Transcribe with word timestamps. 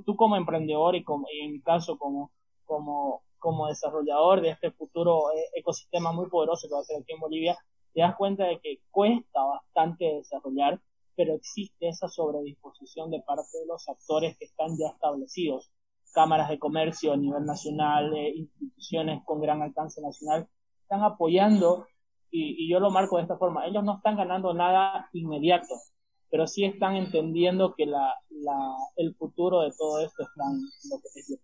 tú 0.00 0.16
como 0.16 0.36
emprendedor 0.36 0.96
y, 0.96 1.04
como, 1.04 1.26
en 1.30 1.52
mi 1.52 1.60
caso 1.60 1.98
como, 1.98 2.30
como, 2.64 3.22
como 3.38 3.66
desarrollador 3.66 4.40
de 4.40 4.50
este 4.50 4.70
futuro 4.70 5.32
eh, 5.32 5.44
ecosistema 5.54 6.12
muy 6.12 6.28
poderoso 6.28 6.68
que 6.68 6.74
va 6.74 6.80
a 6.80 6.84
ser 6.84 7.00
aquí 7.00 7.12
en 7.12 7.20
Bolivia, 7.20 7.58
te 7.92 8.00
das 8.00 8.16
cuenta 8.16 8.44
de 8.44 8.58
que 8.60 8.80
cuesta 8.90 9.44
bastante 9.44 10.04
desarrollar, 10.04 10.80
pero 11.14 11.34
existe 11.34 11.88
esa 11.88 12.08
sobredisposición 12.08 13.10
de 13.10 13.20
parte 13.20 13.58
de 13.58 13.66
los 13.66 13.88
actores 13.88 14.36
que 14.38 14.46
están 14.46 14.78
ya 14.78 14.88
establecidos. 14.88 15.70
Cámaras 16.14 16.48
de 16.48 16.58
comercio 16.58 17.12
a 17.12 17.16
nivel 17.16 17.44
nacional, 17.44 18.14
eh, 18.16 18.34
instituciones 18.34 19.22
con 19.24 19.40
gran 19.40 19.62
alcance 19.62 20.00
nacional, 20.00 20.48
están 20.82 21.02
apoyando, 21.02 21.86
y, 22.30 22.64
y 22.64 22.70
yo 22.70 22.80
lo 22.80 22.90
marco 22.90 23.16
de 23.16 23.22
esta 23.22 23.36
forma, 23.36 23.66
ellos 23.66 23.84
no 23.84 23.96
están 23.96 24.16
ganando 24.16 24.54
nada 24.54 25.08
inmediato, 25.12 25.74
pero 26.32 26.46
sí 26.46 26.64
están 26.64 26.96
entendiendo 26.96 27.74
que 27.76 27.84
la, 27.84 28.14
la, 28.30 28.74
el 28.96 29.14
futuro 29.16 29.60
de 29.60 29.70
todo 29.76 30.00
esto 30.00 30.22
está 30.22 30.44
en 30.50 30.62
lo 30.90 30.98
que 30.98 31.20
es 31.20 31.38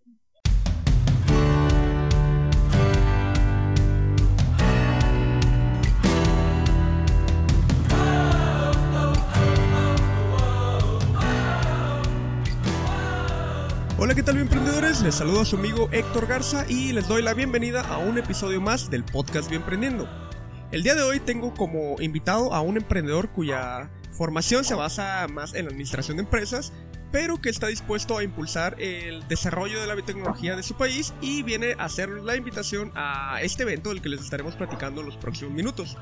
Hola, 13.99 14.15
¿qué 14.15 14.23
tal, 14.23 14.37
emprendedores? 14.37 15.03
Les 15.03 15.13
saludo 15.13 15.41
a 15.41 15.45
su 15.45 15.57
amigo 15.57 15.87
Héctor 15.91 16.25
Garza 16.25 16.65
y 16.67 16.93
les 16.93 17.07
doy 17.07 17.21
la 17.21 17.35
bienvenida 17.35 17.81
a 17.81 17.99
un 17.99 18.17
episodio 18.17 18.59
más 18.59 18.89
del 18.89 19.03
podcast 19.03 19.49
Bien 19.49 19.61
Emprendiendo. 19.61 20.28
El 20.71 20.83
día 20.83 20.93
de 20.93 21.01
hoy 21.01 21.19
tengo 21.19 21.51
como 21.55 21.99
invitado 21.99 22.53
a 22.53 22.61
un 22.61 22.77
emprendedor 22.77 23.29
cuya 23.29 23.89
formación 24.11 24.63
se 24.63 24.75
basa 24.75 25.27
más 25.27 25.55
en 25.55 25.65
la 25.65 25.71
administración 25.71 26.17
de 26.17 26.23
empresas, 26.23 26.71
pero 27.11 27.41
que 27.41 27.49
está 27.49 27.65
dispuesto 27.65 28.19
a 28.19 28.23
impulsar 28.23 28.79
el 28.79 29.27
desarrollo 29.27 29.81
de 29.81 29.87
la 29.87 29.95
biotecnología 29.95 30.55
de 30.55 30.61
su 30.61 30.75
país 30.75 31.11
y 31.21 31.41
viene 31.41 31.73
a 31.79 31.85
hacer 31.85 32.09
la 32.09 32.35
invitación 32.35 32.91
a 32.93 33.41
este 33.41 33.63
evento 33.63 33.89
del 33.89 34.03
que 34.03 34.09
les 34.09 34.21
estaremos 34.21 34.55
platicando 34.55 35.01
en 35.01 35.07
los 35.07 35.17
próximos 35.17 35.55
minutos. 35.55 35.97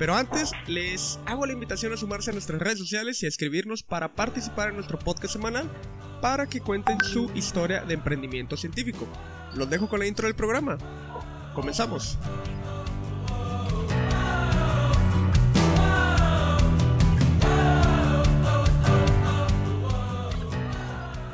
Pero 0.00 0.16
antes, 0.16 0.50
les 0.66 1.20
hago 1.24 1.46
la 1.46 1.52
invitación 1.52 1.92
a 1.92 1.96
sumarse 1.96 2.30
a 2.30 2.32
nuestras 2.32 2.60
redes 2.60 2.80
sociales 2.80 3.22
y 3.22 3.26
a 3.26 3.28
escribirnos 3.28 3.84
para 3.84 4.16
participar 4.16 4.70
en 4.70 4.74
nuestro 4.74 4.98
podcast 4.98 5.32
semanal 5.32 5.70
para 6.20 6.48
que 6.48 6.60
cuenten 6.60 6.98
su 7.04 7.30
historia 7.36 7.84
de 7.84 7.94
emprendimiento 7.94 8.56
científico. 8.56 9.06
Los 9.54 9.70
dejo 9.70 9.88
con 9.88 10.00
la 10.00 10.06
intro 10.06 10.26
del 10.26 10.34
programa. 10.34 10.76
Comenzamos. 11.54 12.18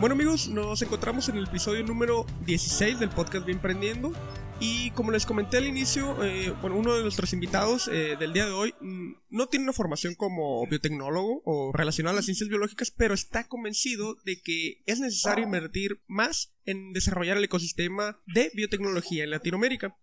Bueno 0.03 0.15
amigos, 0.15 0.49
nos 0.49 0.83
encontramos 0.83 1.29
en 1.29 1.37
el 1.37 1.45
episodio 1.45 1.85
número 1.85 2.27
16 2.45 2.99
del 2.99 3.09
podcast 3.09 3.47
Bien 3.47 3.59
Emprendiendo 3.59 4.13
y 4.59 4.91
como 4.91 5.13
les 5.13 5.25
comenté 5.25 5.59
al 5.59 5.67
inicio, 5.69 6.25
eh, 6.25 6.53
bueno, 6.61 6.77
uno 6.77 6.97
de 6.97 7.03
nuestros 7.03 7.33
invitados 7.33 7.87
eh, 7.87 8.17
del 8.19 8.33
día 8.33 8.47
de 8.47 8.51
hoy 8.51 8.75
mm, 8.81 9.13
no 9.31 9.47
tiene 9.47 9.63
una 9.63 9.73
formación 9.73 10.17
como 10.17 10.67
biotecnólogo 10.67 11.43
o 11.45 11.71
relacionado 11.73 12.15
a 12.15 12.17
las 12.17 12.25
ciencias 12.25 12.49
biológicas, 12.49 12.91
pero 12.91 13.15
está 13.15 13.47
convencido 13.47 14.17
de 14.25 14.43
que 14.43 14.83
es 14.87 14.99
necesario 14.99 15.45
invertir 15.45 16.01
más 16.09 16.53
en 16.65 16.93
desarrollar 16.93 17.37
el 17.37 17.45
ecosistema 17.45 18.19
de 18.27 18.51
biotecnología 18.57 19.23
en 19.23 19.31
Latinoamérica. 19.31 19.97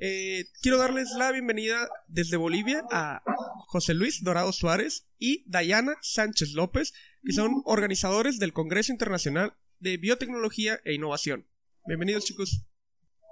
Eh, 0.00 0.44
quiero 0.62 0.78
darles 0.78 1.10
la 1.18 1.32
bienvenida 1.32 1.88
desde 2.06 2.36
Bolivia 2.36 2.84
a 2.92 3.20
José 3.66 3.94
Luis 3.94 4.22
Dorado 4.22 4.52
Suárez 4.52 5.08
y 5.18 5.42
Dayana 5.50 5.96
Sánchez 6.02 6.52
López, 6.52 6.94
que 7.24 7.32
son 7.32 7.62
organizadores 7.64 8.38
del 8.38 8.52
Congreso 8.52 8.92
Internacional 8.92 9.54
de 9.80 9.96
Biotecnología 9.96 10.78
e 10.84 10.94
Innovación. 10.94 11.48
Bienvenidos 11.84 12.24
chicos. 12.26 12.64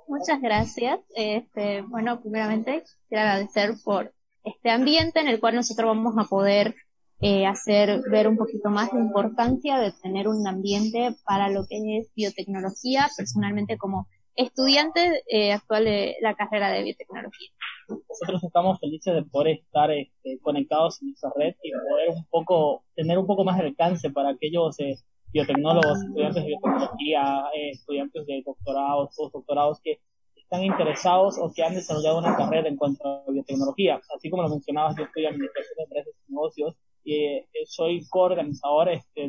Muchas 0.08 0.41
gracias. 0.41 0.98
Este, 1.14 1.83
bueno, 1.83 2.20
primeramente 2.20 2.83
quiero 3.08 3.23
agradecer 3.23 3.75
por 3.84 4.13
este 4.42 4.70
ambiente 4.70 5.20
en 5.20 5.29
el 5.29 5.39
cual 5.39 5.55
nosotros 5.55 5.86
vamos 5.86 6.14
a 6.19 6.29
poder 6.29 6.74
eh, 7.20 7.46
hacer 7.46 8.02
ver 8.11 8.27
un 8.27 8.36
poquito 8.36 8.70
más 8.70 8.92
la 8.92 9.01
importancia 9.01 9.79
de 9.79 9.92
tener 9.92 10.27
un 10.27 10.45
ambiente 10.48 11.14
para 11.24 11.48
lo 11.48 11.64
que 11.69 11.98
es 11.98 12.08
biotecnología, 12.17 13.08
personalmente 13.17 13.79
como 13.79 14.08
estudiante 14.36 15.23
eh, 15.29 15.52
actual 15.52 15.85
de 15.85 16.17
la 16.20 16.35
carrera 16.35 16.70
de 16.70 16.83
biotecnología. 16.85 17.51
Nosotros 17.89 18.45
estamos 18.45 18.79
felices 18.79 19.14
de 19.14 19.23
poder 19.23 19.58
estar 19.58 19.91
este, 19.91 20.39
conectados 20.41 21.02
en 21.02 21.11
esa 21.11 21.30
red 21.35 21.55
y 21.63 21.73
poder 21.73 22.11
un 22.11 22.24
poco, 22.27 22.85
tener 22.95 23.19
un 23.19 23.27
poco 23.27 23.45
más 23.45 23.58
de 23.58 23.67
alcance 23.67 24.11
para 24.11 24.30
aquellos 24.30 24.79
eh, 24.80 24.96
biotecnólogos, 25.33 25.98
estudiantes 26.02 26.42
de 26.42 26.48
biotecnología, 26.48 27.45
eh, 27.55 27.70
estudiantes 27.70 28.27
de 28.27 28.42
doctorados, 28.45 29.14
postdoctorados 29.17 29.80
que 29.80 30.01
están 30.36 30.63
interesados 30.64 31.39
o 31.39 31.52
que 31.52 31.63
han 31.63 31.75
desarrollado 31.75 32.19
una 32.19 32.36
carrera 32.36 32.69
en 32.69 32.77
cuanto 32.77 33.07
a 33.08 33.25
biotecnología. 33.30 34.01
Así 34.14 34.30
como 34.30 34.42
lo 34.42 34.48
mencionabas, 34.48 34.96
yo 34.96 35.05
estoy 35.05 35.27
Administración 35.27 35.77
de 35.77 35.83
Empresas 35.85 36.14
y 36.29 36.33
Negocios 36.33 36.77
y 37.05 37.14
eh, 37.25 37.46
soy 37.67 38.07
coorganizador 38.08 38.91
este, 38.91 39.29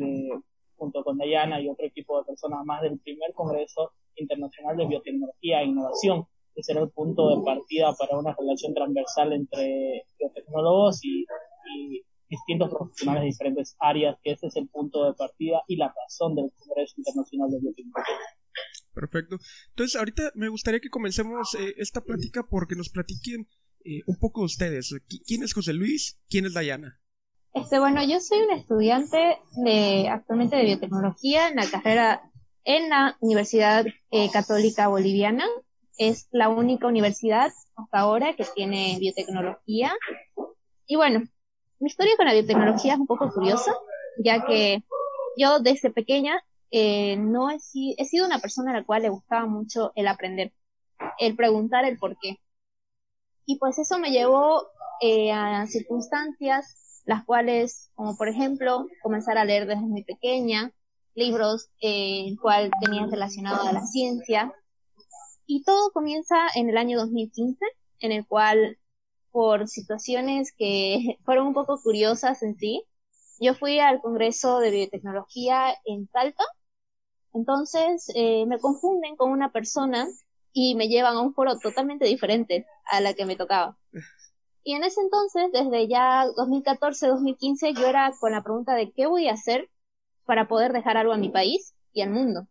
junto 0.88 1.04
con 1.04 1.18
Dayana 1.18 1.60
y 1.60 1.68
otro 1.68 1.86
equipo 1.86 2.18
de 2.18 2.24
personas 2.24 2.64
más 2.64 2.80
del 2.80 2.98
primer 2.98 3.30
Congreso 3.34 3.92
Internacional 4.16 4.76
de 4.76 4.86
Biotecnología 4.86 5.60
e 5.60 5.66
Innovación, 5.66 6.24
que 6.54 6.62
será 6.62 6.80
el 6.80 6.90
punto 6.90 7.28
de 7.28 7.44
partida 7.44 7.94
para 7.98 8.18
una 8.18 8.34
relación 8.34 8.72
transversal 8.74 9.32
entre 9.34 10.06
biotecnólogos 10.18 11.04
y, 11.04 11.24
distintos 12.30 12.68
profesionales 12.68 13.22
de 13.22 13.26
diferentes 13.26 13.74
áreas, 13.80 14.18
que 14.22 14.32
ese 14.32 14.48
es 14.48 14.56
el 14.56 14.68
punto 14.68 15.06
de 15.06 15.14
partida 15.14 15.62
y 15.66 15.76
la 15.76 15.94
razón 15.96 16.34
del 16.34 16.50
Congreso 16.58 16.94
Internacional 16.98 17.50
de 17.50 17.58
Biotecnología. 17.58 18.16
Perfecto. 18.92 19.36
Entonces, 19.70 19.96
ahorita 19.96 20.32
me 20.34 20.50
gustaría 20.50 20.80
que 20.80 20.90
comencemos 20.90 21.54
eh, 21.54 21.72
esta 21.78 22.02
plática 22.02 22.46
porque 22.50 22.74
nos 22.74 22.90
platiquen 22.90 23.48
eh, 23.82 24.00
un 24.06 24.18
poco 24.18 24.42
ustedes. 24.42 24.94
¿Quién 25.26 25.42
es 25.42 25.54
José 25.54 25.72
Luis? 25.72 26.20
¿Quién 26.28 26.44
es 26.44 26.52
Dayana? 26.52 27.00
Este, 27.54 27.78
bueno, 27.78 28.02
yo 28.04 28.20
soy 28.20 28.40
un 28.42 28.52
estudiante 28.52 29.38
de 29.56 30.08
actualmente 30.08 30.56
de 30.56 30.64
biotecnología 30.64 31.48
en 31.48 31.56
la 31.56 31.68
carrera 31.68 32.22
en 32.64 32.90
la 32.90 33.16
Universidad 33.20 33.86
eh, 34.10 34.30
Católica 34.30 34.88
Boliviana. 34.88 35.44
Es 35.96 36.28
la 36.30 36.48
única 36.48 36.86
universidad 36.86 37.50
hasta 37.76 37.98
ahora 37.98 38.34
que 38.34 38.44
tiene 38.54 38.98
biotecnología. 39.00 39.92
Y 40.86 40.96
bueno, 40.96 41.22
mi 41.80 41.88
historia 41.88 42.16
con 42.16 42.26
la 42.26 42.34
biotecnología 42.34 42.94
es 42.94 43.00
un 43.00 43.06
poco 43.06 43.30
curiosa, 43.32 43.72
ya 44.22 44.44
que 44.44 44.82
yo 45.36 45.60
desde 45.60 45.90
pequeña 45.90 46.42
eh, 46.70 47.16
no 47.16 47.50
he, 47.50 47.58
he, 47.96 48.04
sido 48.04 48.26
una 48.26 48.40
persona 48.40 48.70
a 48.70 48.80
la 48.80 48.84
cual 48.84 49.02
le 49.02 49.08
gustaba 49.08 49.46
mucho 49.46 49.92
el 49.94 50.06
aprender, 50.06 50.52
el 51.18 51.34
preguntar 51.34 51.84
el 51.84 51.98
por 51.98 52.18
qué. 52.18 52.38
Y 53.46 53.58
pues 53.58 53.78
eso 53.78 53.98
me 53.98 54.10
llevó 54.10 54.68
eh, 55.00 55.32
a 55.32 55.66
circunstancias 55.66 56.97
las 57.08 57.24
cuales, 57.24 57.90
como 57.94 58.18
por 58.18 58.28
ejemplo, 58.28 58.86
comenzar 59.00 59.38
a 59.38 59.46
leer 59.46 59.66
desde 59.66 59.80
muy 59.80 60.04
pequeña, 60.04 60.74
libros 61.14 61.70
eh, 61.80 62.26
el 62.28 62.38
cual 62.38 62.70
tenían 62.84 63.10
relacionado 63.10 63.66
a 63.66 63.72
la 63.72 63.80
ciencia. 63.86 64.52
Y 65.46 65.62
todo 65.62 65.90
comienza 65.92 66.36
en 66.54 66.68
el 66.68 66.76
año 66.76 66.98
2015, 66.98 67.64
en 68.00 68.12
el 68.12 68.26
cual, 68.26 68.78
por 69.30 69.68
situaciones 69.68 70.52
que 70.54 71.16
fueron 71.24 71.46
un 71.46 71.54
poco 71.54 71.80
curiosas 71.82 72.42
en 72.42 72.56
sí, 72.58 72.84
yo 73.40 73.54
fui 73.54 73.80
al 73.80 74.02
Congreso 74.02 74.58
de 74.58 74.70
Biotecnología 74.70 75.74
en 75.86 76.08
Talca. 76.08 76.44
Entonces 77.32 78.12
eh, 78.16 78.44
me 78.44 78.58
confunden 78.58 79.16
con 79.16 79.30
una 79.30 79.50
persona 79.50 80.06
y 80.52 80.74
me 80.74 80.88
llevan 80.88 81.16
a 81.16 81.22
un 81.22 81.32
foro 81.32 81.58
totalmente 81.58 82.04
diferente 82.04 82.66
a 82.84 83.00
la 83.00 83.14
que 83.14 83.24
me 83.24 83.36
tocaba. 83.36 83.78
Y 84.68 84.74
en 84.74 84.84
ese 84.84 85.00
entonces, 85.00 85.50
desde 85.50 85.88
ya 85.88 86.26
2014-2015, 86.36 87.74
yo 87.74 87.86
era 87.86 88.12
con 88.20 88.32
la 88.32 88.42
pregunta 88.42 88.74
de 88.74 88.92
qué 88.92 89.06
voy 89.06 89.26
a 89.26 89.32
hacer 89.32 89.70
para 90.26 90.46
poder 90.46 90.74
dejar 90.74 90.98
algo 90.98 91.14
a 91.14 91.16
mi 91.16 91.30
país 91.30 91.74
y 91.94 92.02
al 92.02 92.10
mundo. 92.10 92.48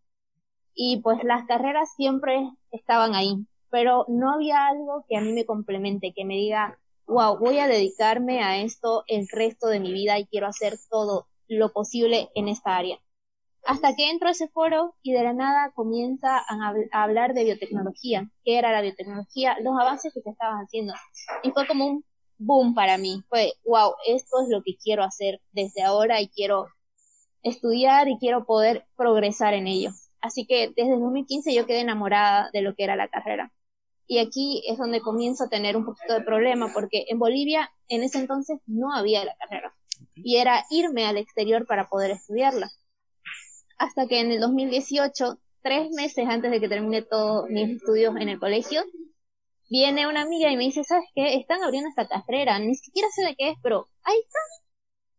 Y 0.74 1.00
pues 1.04 1.24
las 1.24 1.46
carreras 1.46 1.94
siempre 1.96 2.50
estaban 2.72 3.14
ahí, 3.14 3.46
pero 3.70 4.06
no 4.08 4.34
había 4.34 4.66
algo 4.66 5.06
que 5.08 5.16
a 5.16 5.22
mí 5.22 5.32
me 5.32 5.46
complemente, 5.46 6.12
que 6.12 6.26
me 6.26 6.38
diga, 6.38 6.80
wow, 7.06 7.38
voy 7.38 7.60
a 7.60 7.68
dedicarme 7.68 8.42
a 8.42 8.64
esto 8.64 9.04
el 9.06 9.28
resto 9.32 9.68
de 9.68 9.80
mi 9.80 9.94
vida 9.94 10.18
y 10.18 10.26
quiero 10.26 10.48
hacer 10.48 10.74
todo 10.90 11.28
lo 11.48 11.72
posible 11.72 12.32
en 12.34 12.48
esta 12.48 12.78
área. 12.78 12.98
Hasta 13.64 13.96
que 13.96 14.10
entro 14.10 14.30
a 14.30 14.32
ese 14.32 14.48
foro 14.48 14.96
y 15.04 15.12
de 15.14 15.22
la 15.22 15.34
nada 15.34 15.72
comienza 15.76 16.38
a, 16.40 16.74
hablar 16.94 17.36
de 17.36 17.44
biotecnología, 17.44 18.28
qué 18.44 18.58
era 18.58 18.72
la 18.72 18.82
biotecnología, 18.82 19.58
los 19.60 19.80
avances 19.80 20.12
que 20.16 20.22
se 20.22 20.32
estaban 20.32 20.64
haciendo. 20.64 20.94
Y 21.44 21.52
fue 21.52 21.68
como 21.68 21.86
un 21.86 22.06
boom 22.38 22.74
para 22.74 22.98
mí. 22.98 23.24
Fue, 23.30 23.54
wow, 23.66 23.94
esto 24.08 24.42
es 24.44 24.50
lo 24.50 24.62
que 24.64 24.78
quiero 24.78 25.04
hacer 25.04 25.42
desde 25.52 25.84
ahora 25.84 26.22
y 26.22 26.28
quiero 26.30 26.68
estudiar 27.44 28.08
y 28.08 28.18
quiero 28.18 28.46
poder 28.46 28.86
progresar 28.96 29.54
en 29.54 29.68
ello. 29.68 29.92
Así 30.22 30.46
que 30.46 30.74
desde 30.76 31.00
2015 31.00 31.54
yo 31.54 31.66
quedé 31.66 31.82
enamorada 31.82 32.50
de 32.54 32.62
lo 32.62 32.76
que 32.76 32.84
era 32.84 32.96
la 32.96 33.08
carrera. 33.08 33.54
Y 34.08 34.20
aquí 34.20 34.64
es 34.68 34.78
donde 34.78 35.02
comienzo 35.02 35.46
a 35.46 35.50
tener 35.50 35.76
un 35.76 35.86
poquito 35.86 36.14
de 36.14 36.22
problema 36.22 36.72
porque 36.74 37.06
en 37.10 37.20
Bolivia 37.20 37.70
en 37.90 38.04
ese 38.04 38.20
entonces 38.20 38.60
no 38.66 38.94
había 38.94 39.26
la 39.26 39.36
carrera 39.36 39.74
y 40.16 40.38
era 40.38 40.66
irme 40.70 41.06
al 41.06 41.18
exterior 41.18 41.66
para 41.66 41.90
poder 41.90 42.12
estudiarla. 42.12 42.70
hasta 43.78 44.08
que 44.08 44.20
en 44.22 44.32
el 44.32 44.40
2018, 44.40 45.38
tres 45.62 45.92
meses 45.92 46.26
antes 46.28 46.50
de 46.50 46.60
que 46.60 46.68
termine 46.68 47.04
todos 47.04 47.48
mis 47.50 47.78
estudios 47.78 48.16
en 48.16 48.30
el 48.30 48.40
colegio, 48.40 48.82
viene 49.70 50.08
una 50.08 50.22
amiga 50.22 50.52
y 50.52 50.58
me 50.58 50.66
dice, 50.66 50.84
¿sabes 50.84 51.06
qué? 51.16 51.36
Están 51.36 51.64
abriendo 51.64 51.90
esta 51.90 52.08
carrera, 52.08 52.60
ni 52.60 52.76
siquiera 52.76 53.08
sé 53.14 53.24
de 53.26 53.36
qué 53.36 53.50
es, 53.50 53.58
pero 53.62 53.88
ahí 54.04 54.18
está. 54.18 54.40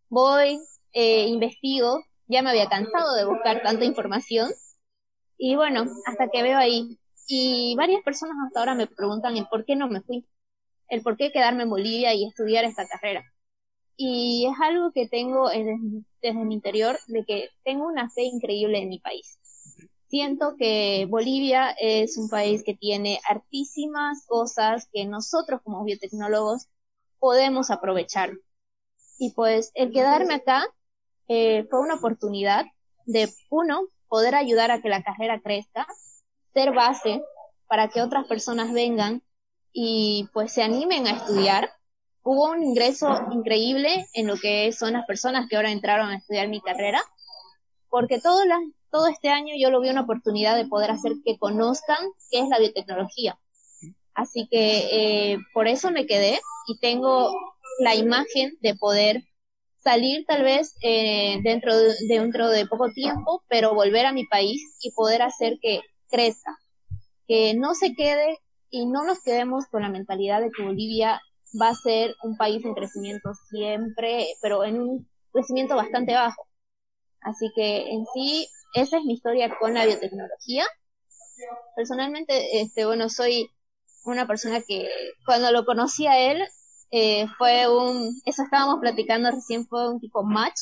Voy, 0.08 0.60
eh, 0.92 1.26
investigo, 1.28 2.00
ya 2.26 2.42
me 2.42 2.50
había 2.50 2.68
cansado 2.68 3.14
de 3.14 3.24
buscar 3.24 3.62
tanta 3.62 3.84
información. 3.84 4.50
Y 5.38 5.56
bueno, 5.56 5.86
hasta 6.06 6.28
que 6.30 6.42
veo 6.42 6.58
ahí. 6.58 6.98
Y 7.28 7.74
varias 7.76 8.02
personas 8.02 8.36
hasta 8.46 8.60
ahora 8.60 8.74
me 8.74 8.86
preguntan 8.86 9.36
el 9.36 9.46
por 9.48 9.64
qué 9.64 9.76
no 9.76 9.88
me 9.88 10.00
fui, 10.02 10.26
el 10.88 11.02
por 11.02 11.16
qué 11.16 11.30
quedarme 11.32 11.64
en 11.64 11.70
Bolivia 11.70 12.14
y 12.14 12.24
estudiar 12.26 12.64
esta 12.64 12.86
carrera. 12.88 13.24
Y 13.96 14.46
es 14.46 14.54
algo 14.62 14.92
que 14.92 15.08
tengo 15.08 15.48
desde, 15.50 15.76
desde 16.22 16.44
mi 16.44 16.54
interior, 16.54 16.98
de 17.08 17.24
que 17.24 17.50
tengo 17.64 17.86
una 17.86 18.08
fe 18.10 18.22
increíble 18.24 18.78
en 18.78 18.88
mi 18.88 18.98
país. 19.00 19.38
Siento 20.08 20.56
que 20.56 21.06
Bolivia 21.08 21.70
es 21.78 22.16
un 22.16 22.30
país 22.30 22.62
que 22.64 22.74
tiene 22.74 23.20
hartísimas 23.28 24.24
cosas 24.26 24.88
que 24.90 25.04
nosotros 25.04 25.60
como 25.62 25.84
biotecnólogos 25.84 26.66
podemos 27.18 27.70
aprovechar. 27.70 28.32
Y 29.18 29.32
pues 29.32 29.70
el 29.74 29.92
quedarme 29.92 30.34
acá 30.34 30.64
eh, 31.28 31.66
fue 31.68 31.80
una 31.80 31.96
oportunidad 31.96 32.64
de, 33.04 33.28
uno, 33.50 33.82
poder 34.08 34.34
ayudar 34.34 34.70
a 34.70 34.80
que 34.80 34.88
la 34.88 35.02
carrera 35.02 35.40
crezca, 35.40 35.86
ser 36.54 36.72
base 36.72 37.22
para 37.66 37.88
que 37.88 38.00
otras 38.00 38.26
personas 38.26 38.72
vengan 38.72 39.22
y 39.72 40.26
pues 40.32 40.52
se 40.52 40.62
animen 40.62 41.06
a 41.06 41.16
estudiar. 41.16 41.70
Hubo 42.22 42.50
un 42.50 42.62
ingreso 42.62 43.08
increíble 43.30 44.06
en 44.14 44.26
lo 44.26 44.36
que 44.36 44.72
son 44.72 44.94
las 44.94 45.04
personas 45.04 45.48
que 45.50 45.56
ahora 45.56 45.70
entraron 45.70 46.08
a 46.08 46.16
estudiar 46.16 46.48
mi 46.48 46.62
carrera, 46.62 47.02
porque 47.90 48.20
todo, 48.20 48.44
la, 48.46 48.58
todo 48.90 49.06
este 49.08 49.28
año 49.28 49.54
yo 49.58 49.70
lo 49.70 49.80
vi 49.80 49.90
una 49.90 50.02
oportunidad 50.02 50.56
de 50.56 50.66
poder 50.66 50.90
hacer 50.90 51.12
que 51.24 51.38
conozcan 51.38 51.98
qué 52.30 52.40
es 52.40 52.48
la 52.48 52.58
biotecnología. 52.58 53.38
Así 54.14 54.48
que 54.50 55.32
eh, 55.32 55.38
por 55.54 55.68
eso 55.68 55.90
me 55.90 56.06
quedé 56.06 56.40
y 56.66 56.78
tengo 56.80 57.30
la 57.80 57.94
imagen 57.94 58.56
de 58.60 58.74
poder 58.74 59.22
salir 59.76 60.24
tal 60.26 60.42
vez 60.42 60.74
eh, 60.82 61.38
dentro, 61.42 61.76
de, 61.76 61.94
dentro 62.08 62.48
de 62.48 62.66
poco 62.66 62.90
tiempo, 62.90 63.42
pero 63.48 63.74
volver 63.74 64.06
a 64.06 64.12
mi 64.12 64.26
país 64.26 64.60
y 64.82 64.90
poder 64.92 65.22
hacer 65.22 65.58
que 65.62 65.80
crezca, 66.10 66.58
que 67.26 67.54
no 67.54 67.74
se 67.74 67.94
quede 67.94 68.38
y 68.70 68.86
no 68.86 69.04
nos 69.04 69.22
quedemos 69.22 69.66
con 69.66 69.82
la 69.82 69.88
mentalidad 69.88 70.40
de 70.40 70.50
que 70.50 70.64
Bolivia 70.64 71.20
va 71.60 71.68
a 71.68 71.74
ser 71.74 72.14
un 72.22 72.36
país 72.36 72.64
en 72.64 72.74
crecimiento 72.74 73.32
siempre, 73.48 74.26
pero 74.42 74.64
en 74.64 74.80
un 74.80 75.08
crecimiento 75.32 75.76
bastante 75.76 76.14
bajo. 76.14 76.46
Así 77.20 77.50
que 77.54 77.90
en 77.90 78.04
sí, 78.14 78.48
esa 78.74 78.98
es 78.98 79.04
mi 79.04 79.14
historia 79.14 79.54
con 79.58 79.74
la 79.74 79.86
biotecnología. 79.86 80.64
Personalmente, 81.76 82.60
este, 82.60 82.84
bueno, 82.84 83.08
soy 83.08 83.50
una 84.04 84.26
persona 84.26 84.60
que 84.66 84.88
cuando 85.24 85.52
lo 85.52 85.64
conocí 85.64 86.06
a 86.06 86.18
él, 86.18 86.42
eh, 86.90 87.26
fue 87.36 87.68
un, 87.68 88.20
eso 88.24 88.42
estábamos 88.42 88.80
platicando 88.80 89.30
recién, 89.30 89.66
fue 89.66 89.90
un 89.90 90.00
tipo 90.00 90.22
match, 90.22 90.58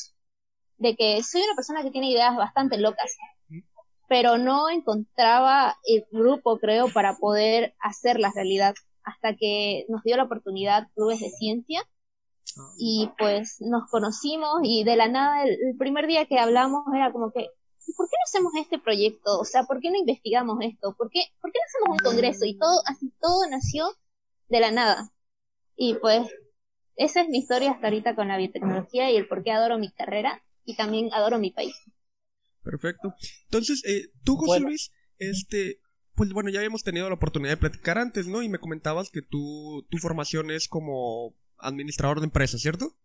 de 0.77 0.95
que 0.95 1.23
soy 1.23 1.41
una 1.41 1.55
persona 1.55 1.83
que 1.83 1.91
tiene 1.91 2.11
ideas 2.11 2.35
bastante 2.35 2.77
locas, 2.77 3.15
pero 4.07 4.37
no 4.37 4.69
encontraba 4.69 5.75
el 5.85 6.05
grupo, 6.11 6.59
creo, 6.59 6.91
para 6.93 7.15
poder 7.17 7.75
hacerlas 7.79 8.35
realidad, 8.35 8.75
hasta 9.03 9.35
que 9.35 9.85
nos 9.89 10.03
dio 10.03 10.17
la 10.17 10.23
oportunidad 10.23 10.87
Clubes 10.93 11.19
de 11.19 11.29
Ciencia, 11.29 11.81
y 12.77 13.09
pues 13.17 13.57
nos 13.59 13.89
conocimos 13.89 14.59
y 14.63 14.83
de 14.83 14.95
la 14.95 15.07
nada 15.07 15.43
el, 15.43 15.77
primer 15.77 16.07
día 16.07 16.25
que 16.25 16.39
hablamos 16.39 16.83
era 16.95 17.11
como 17.11 17.31
que 17.31 17.47
¿por 17.95 18.07
qué 18.07 18.15
no 18.15 18.23
hacemos 18.25 18.53
este 18.59 18.79
proyecto? 18.79 19.39
O 19.39 19.45
sea, 19.45 19.63
¿por 19.63 19.79
qué 19.79 19.89
no 19.89 19.97
investigamos 19.97 20.57
esto? 20.61 20.95
¿Por 20.97 21.09
qué, 21.09 21.21
¿por 21.41 21.51
qué 21.51 21.59
no 21.59 21.65
hacemos 21.65 21.97
un 21.97 22.11
congreso? 22.11 22.45
Y 22.45 22.57
todo, 22.57 22.81
así 22.85 23.13
todo 23.21 23.49
nació 23.49 23.87
de 24.49 24.59
la 24.59 24.71
nada. 24.71 25.11
Y 25.75 25.95
pues 25.95 26.27
esa 26.95 27.21
es 27.21 27.29
mi 27.29 27.37
historia 27.37 27.71
hasta 27.71 27.87
ahorita 27.87 28.15
con 28.15 28.27
la 28.27 28.37
biotecnología 28.37 29.11
y 29.11 29.17
el 29.17 29.27
por 29.27 29.43
qué 29.43 29.51
adoro 29.51 29.77
mi 29.77 29.91
carrera 29.91 30.43
y 30.65 30.75
también 30.75 31.13
adoro 31.13 31.37
mi 31.39 31.51
país. 31.51 31.75
Perfecto. 32.63 33.13
Entonces, 33.45 33.83
eh, 33.85 34.09
tú, 34.23 34.35
José 34.35 34.59
Luis, 34.59 34.91
este, 35.19 35.79
pues 36.15 36.33
bueno, 36.33 36.49
ya 36.49 36.59
habíamos 36.59 36.83
tenido 36.83 37.07
la 37.07 37.15
oportunidad 37.15 37.51
de 37.51 37.57
platicar 37.57 37.97
antes, 37.97 38.27
¿no? 38.27 38.41
Y 38.41 38.49
me 38.49 38.59
comentabas 38.59 39.09
que 39.09 39.21
tú, 39.21 39.85
tu 39.89 39.97
formación 39.99 40.51
es 40.51 40.67
como 40.67 41.35
administrador 41.59 42.19
de 42.19 42.25
empresas, 42.25 42.61
¿cierto? 42.61 42.97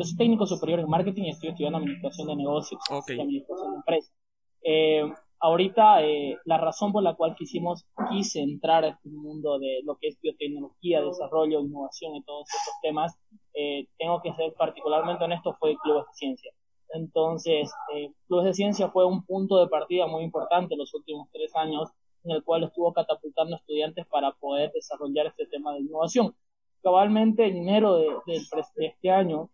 Yo 0.00 0.06
soy 0.06 0.16
técnico 0.16 0.46
superior 0.46 0.80
en 0.80 0.88
marketing 0.88 1.24
y 1.24 1.28
estoy 1.28 1.50
estudiando 1.50 1.76
administración 1.76 2.28
de 2.28 2.36
negocios 2.36 2.80
y 2.90 3.20
administración 3.20 3.70
de 3.70 3.76
empresas. 3.76 4.14
Eh, 4.62 5.12
ahorita 5.40 6.02
eh, 6.02 6.38
la 6.46 6.56
razón 6.56 6.90
por 6.90 7.02
la 7.02 7.12
cual 7.12 7.36
quisimos, 7.36 7.84
quise 8.08 8.40
entrar 8.40 8.82
a 8.82 8.88
este 8.88 9.10
mundo 9.10 9.58
de 9.58 9.80
lo 9.84 9.98
que 9.98 10.08
es 10.08 10.18
biotecnología, 10.22 11.02
desarrollo, 11.02 11.60
innovación 11.60 12.16
y 12.16 12.22
todos 12.22 12.48
estos 12.48 12.74
temas, 12.80 13.14
eh, 13.52 13.88
tengo 13.98 14.22
que 14.22 14.32
ser 14.32 14.54
particularmente 14.56 15.22
honesto, 15.22 15.54
fue 15.60 15.76
Clubes 15.82 16.06
de 16.06 16.14
Ciencia. 16.14 16.52
Entonces, 16.94 17.70
eh, 17.94 18.10
Clubes 18.26 18.46
de 18.46 18.54
Ciencia 18.54 18.88
fue 18.88 19.04
un 19.04 19.22
punto 19.26 19.58
de 19.58 19.68
partida 19.68 20.06
muy 20.06 20.24
importante 20.24 20.72
en 20.72 20.78
los 20.78 20.94
últimos 20.94 21.28
tres 21.30 21.54
años, 21.56 21.90
en 22.24 22.30
el 22.30 22.42
cual 22.42 22.64
estuvo 22.64 22.90
catapultando 22.94 23.54
estudiantes 23.54 24.06
para 24.06 24.32
poder 24.32 24.72
desarrollar 24.72 25.26
este 25.26 25.44
tema 25.44 25.74
de 25.74 25.80
innovación. 25.80 26.34
Cabalmente 26.82 27.46
en 27.46 27.58
enero 27.58 27.96
de, 27.96 28.06
de 28.24 28.86
este 28.86 29.10
año 29.10 29.50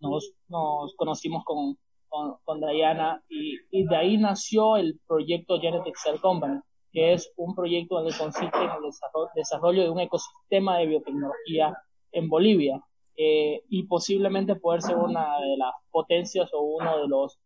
nos, 0.00 0.32
nos 0.48 0.94
conocimos 0.96 1.44
con 1.44 1.76
con, 2.44 2.60
Diana 2.60 3.22
y, 3.28 3.84
de 3.84 3.96
ahí 3.96 4.16
nació 4.16 4.76
el 4.76 4.98
proyecto 5.06 5.60
Genetic 5.60 5.96
Cell 5.96 6.20
Company, 6.20 6.60
que 6.92 7.12
es 7.12 7.32
un 7.36 7.54
proyecto 7.54 7.96
donde 7.96 8.16
consiste 8.16 8.58
en 8.58 8.70
el 8.70 8.90
desarrollo, 9.34 9.82
de 9.82 9.90
un 9.90 10.00
ecosistema 10.00 10.78
de 10.78 10.86
biotecnología 10.86 11.76
en 12.12 12.28
Bolivia 12.28 12.80
eh, 13.16 13.62
y 13.68 13.84
posiblemente 13.84 14.56
poder 14.56 14.82
ser 14.82 14.96
una 14.96 15.40
de 15.40 15.56
las 15.56 15.74
potencias 15.90 16.48
o 16.52 16.60
uno 16.60 16.98
de 17.02 17.08
los, 17.08 17.38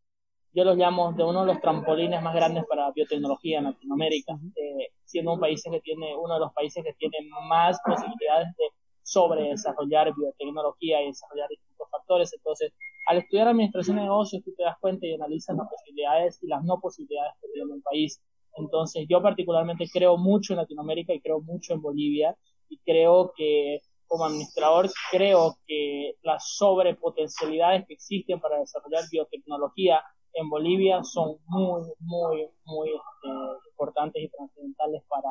yo 0.53 0.65
los 0.65 0.77
llamo 0.77 1.13
de 1.13 1.25
uno 1.25 1.41
de 1.41 1.47
los 1.47 1.61
trampolines 1.61 2.23
más 2.23 2.35
grandes 2.35 2.65
para 2.67 2.91
biotecnología 2.93 3.59
en 3.59 3.65
Latinoamérica, 3.65 4.39
eh, 4.57 4.89
siendo 5.05 5.35
un 5.35 5.41
país 5.41 5.63
que 5.63 5.81
tiene, 5.81 6.17
uno 6.17 6.35
de 6.35 6.41
los 6.41 6.53
países 6.53 6.85
que 6.85 6.93
tiene 6.95 7.29
más 7.49 7.81
posibilidades 7.85 8.49
de 8.57 8.65
sobre 9.11 9.49
desarrollar 9.49 10.15
biotecnología 10.15 11.03
y 11.03 11.07
desarrollar 11.07 11.49
distintos 11.49 11.91
factores. 11.91 12.33
Entonces, 12.33 12.73
al 13.09 13.19
estudiar 13.19 13.49
administración 13.49 13.97
de 13.97 14.03
negocios, 14.03 14.43
tú 14.45 14.55
te 14.57 14.63
das 14.63 14.77
cuenta 14.79 15.07
y 15.07 15.15
analizas 15.15 15.57
las 15.57 15.69
posibilidades 15.69 16.39
y 16.43 16.47
las 16.47 16.63
no 16.63 16.79
posibilidades 16.81 17.35
que 17.41 17.49
tiene 17.53 17.73
un 17.73 17.83
país. 17.83 18.21
Entonces, 18.55 19.07
yo 19.09 19.21
particularmente 19.21 19.87
creo 19.93 20.17
mucho 20.17 20.53
en 20.53 20.59
Latinoamérica 20.59 21.13
y 21.13 21.21
creo 21.21 21.41
mucho 21.41 21.75
en 21.75 21.83
Bolivia 21.83 22.37
y 22.69 22.79
creo 22.79 23.33
que 23.37 23.81
como 24.07 24.25
administrador 24.25 24.91
creo 25.11 25.57
que 25.67 26.15
las 26.23 26.57
sobrepotencialidades 26.57 27.87
que 27.87 27.95
existen 27.95 28.41
para 28.41 28.59
desarrollar 28.59 29.05
biotecnología 29.11 30.03
en 30.35 30.49
Bolivia 30.49 31.03
son 31.03 31.37
muy, 31.47 31.83
muy, 32.01 32.49
muy 32.65 32.89
este, 32.89 33.29
importantes 33.71 34.23
y 34.23 34.29
trascendentales 34.29 35.03
para 35.09 35.29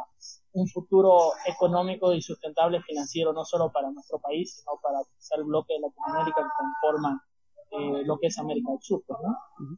un 0.53 0.67
futuro 0.67 1.31
económico 1.45 2.13
y 2.13 2.21
sustentable 2.21 2.81
financiero, 2.81 3.33
no 3.33 3.45
solo 3.45 3.71
para 3.71 3.91
nuestro 3.91 4.19
país, 4.19 4.57
sino 4.57 4.79
para 4.81 4.99
el 4.99 5.43
bloque 5.43 5.73
de 5.73 5.79
Latinoamérica 5.81 6.41
que 6.41 6.57
conforma 6.57 7.25
eh, 7.71 8.03
lo 8.05 8.17
que 8.19 8.27
es 8.27 8.39
América 8.39 8.71
del 8.71 8.81
Sur, 8.81 9.03
pues, 9.05 9.19
¿no? 9.21 9.77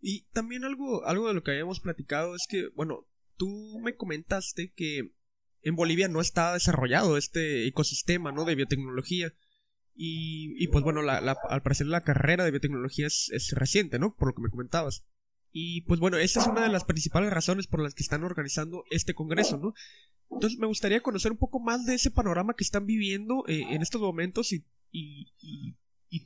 Y 0.00 0.26
también 0.32 0.64
algo, 0.64 1.04
algo 1.04 1.28
de 1.28 1.34
lo 1.34 1.42
que 1.42 1.52
habíamos 1.52 1.80
platicado 1.80 2.34
es 2.34 2.46
que, 2.48 2.68
bueno, 2.74 3.06
tú 3.36 3.78
me 3.80 3.96
comentaste 3.96 4.72
que 4.74 5.14
en 5.62 5.76
Bolivia 5.76 6.08
no 6.08 6.20
está 6.20 6.52
desarrollado 6.52 7.16
este 7.16 7.66
ecosistema, 7.66 8.30
¿no? 8.30 8.44
De 8.44 8.54
biotecnología. 8.54 9.32
Y, 9.96 10.66
pues 10.68 10.82
bueno, 10.82 11.00
al 11.08 11.62
parecer 11.62 11.86
la 11.86 12.02
carrera 12.02 12.44
de 12.44 12.50
biotecnología 12.50 13.06
es, 13.06 13.52
reciente, 13.52 13.98
¿no? 13.98 14.14
Por 14.14 14.28
lo 14.28 14.34
que 14.34 14.42
me 14.42 14.50
comentabas. 14.50 15.04
Y 15.52 15.82
pues 15.82 16.00
bueno, 16.00 16.16
esa 16.16 16.40
es 16.40 16.48
una 16.48 16.62
de 16.62 16.68
las 16.68 16.84
principales 16.84 17.32
razones 17.32 17.68
por 17.68 17.80
las 17.80 17.94
que 17.94 18.02
están 18.02 18.24
organizando 18.24 18.84
este 18.90 19.14
congreso, 19.14 19.56
¿no? 19.56 19.72
Entonces 20.30 20.58
me 20.58 20.66
gustaría 20.66 21.00
conocer 21.00 21.30
un 21.30 21.38
poco 21.38 21.60
más 21.60 21.86
de 21.86 21.94
ese 21.94 22.10
panorama 22.10 22.54
que 22.54 22.64
están 22.64 22.86
viviendo 22.86 23.44
eh, 23.46 23.66
en 23.70 23.80
estos 23.80 24.00
momentos 24.00 24.52
y, 24.52 24.64
y, 24.90 25.76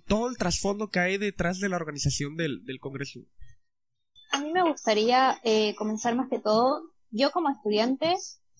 todo 0.06 0.28
el 0.28 0.38
trasfondo 0.38 0.88
que 0.88 1.00
hay 1.00 1.18
detrás 1.18 1.60
de 1.60 1.68
la 1.68 1.76
organización 1.76 2.36
del, 2.36 2.64
del 2.64 2.80
congreso. 2.80 3.20
A 4.32 4.40
mí 4.40 4.52
me 4.52 4.62
gustaría 4.62 5.38
eh, 5.44 5.74
comenzar 5.76 6.14
más 6.14 6.28
que 6.30 6.38
todo, 6.38 6.82
yo 7.10 7.30
como 7.30 7.50
estudiante 7.50 8.14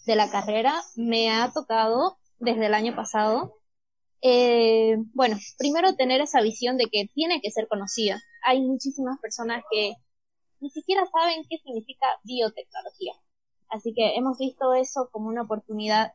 de 0.06 0.16
la 0.16 0.30
carrera 0.30 0.74
me 0.96 1.30
ha 1.30 1.50
tocado 1.52 2.18
desde 2.38 2.66
el 2.66 2.74
año 2.74 2.94
pasado 2.94 3.57
eh, 4.20 4.96
bueno, 5.14 5.36
primero 5.58 5.94
tener 5.94 6.20
esa 6.20 6.42
visión 6.42 6.76
de 6.76 6.86
que 6.86 7.08
tiene 7.14 7.40
que 7.40 7.50
ser 7.50 7.68
conocida. 7.68 8.20
Hay 8.44 8.60
muchísimas 8.60 9.18
personas 9.20 9.62
que 9.70 9.94
ni 10.60 10.70
siquiera 10.70 11.04
saben 11.06 11.44
qué 11.48 11.58
significa 11.58 12.06
biotecnología. 12.24 13.14
Así 13.68 13.92
que 13.94 14.16
hemos 14.16 14.38
visto 14.38 14.74
eso 14.74 15.08
como 15.12 15.28
una 15.28 15.42
oportunidad 15.42 16.14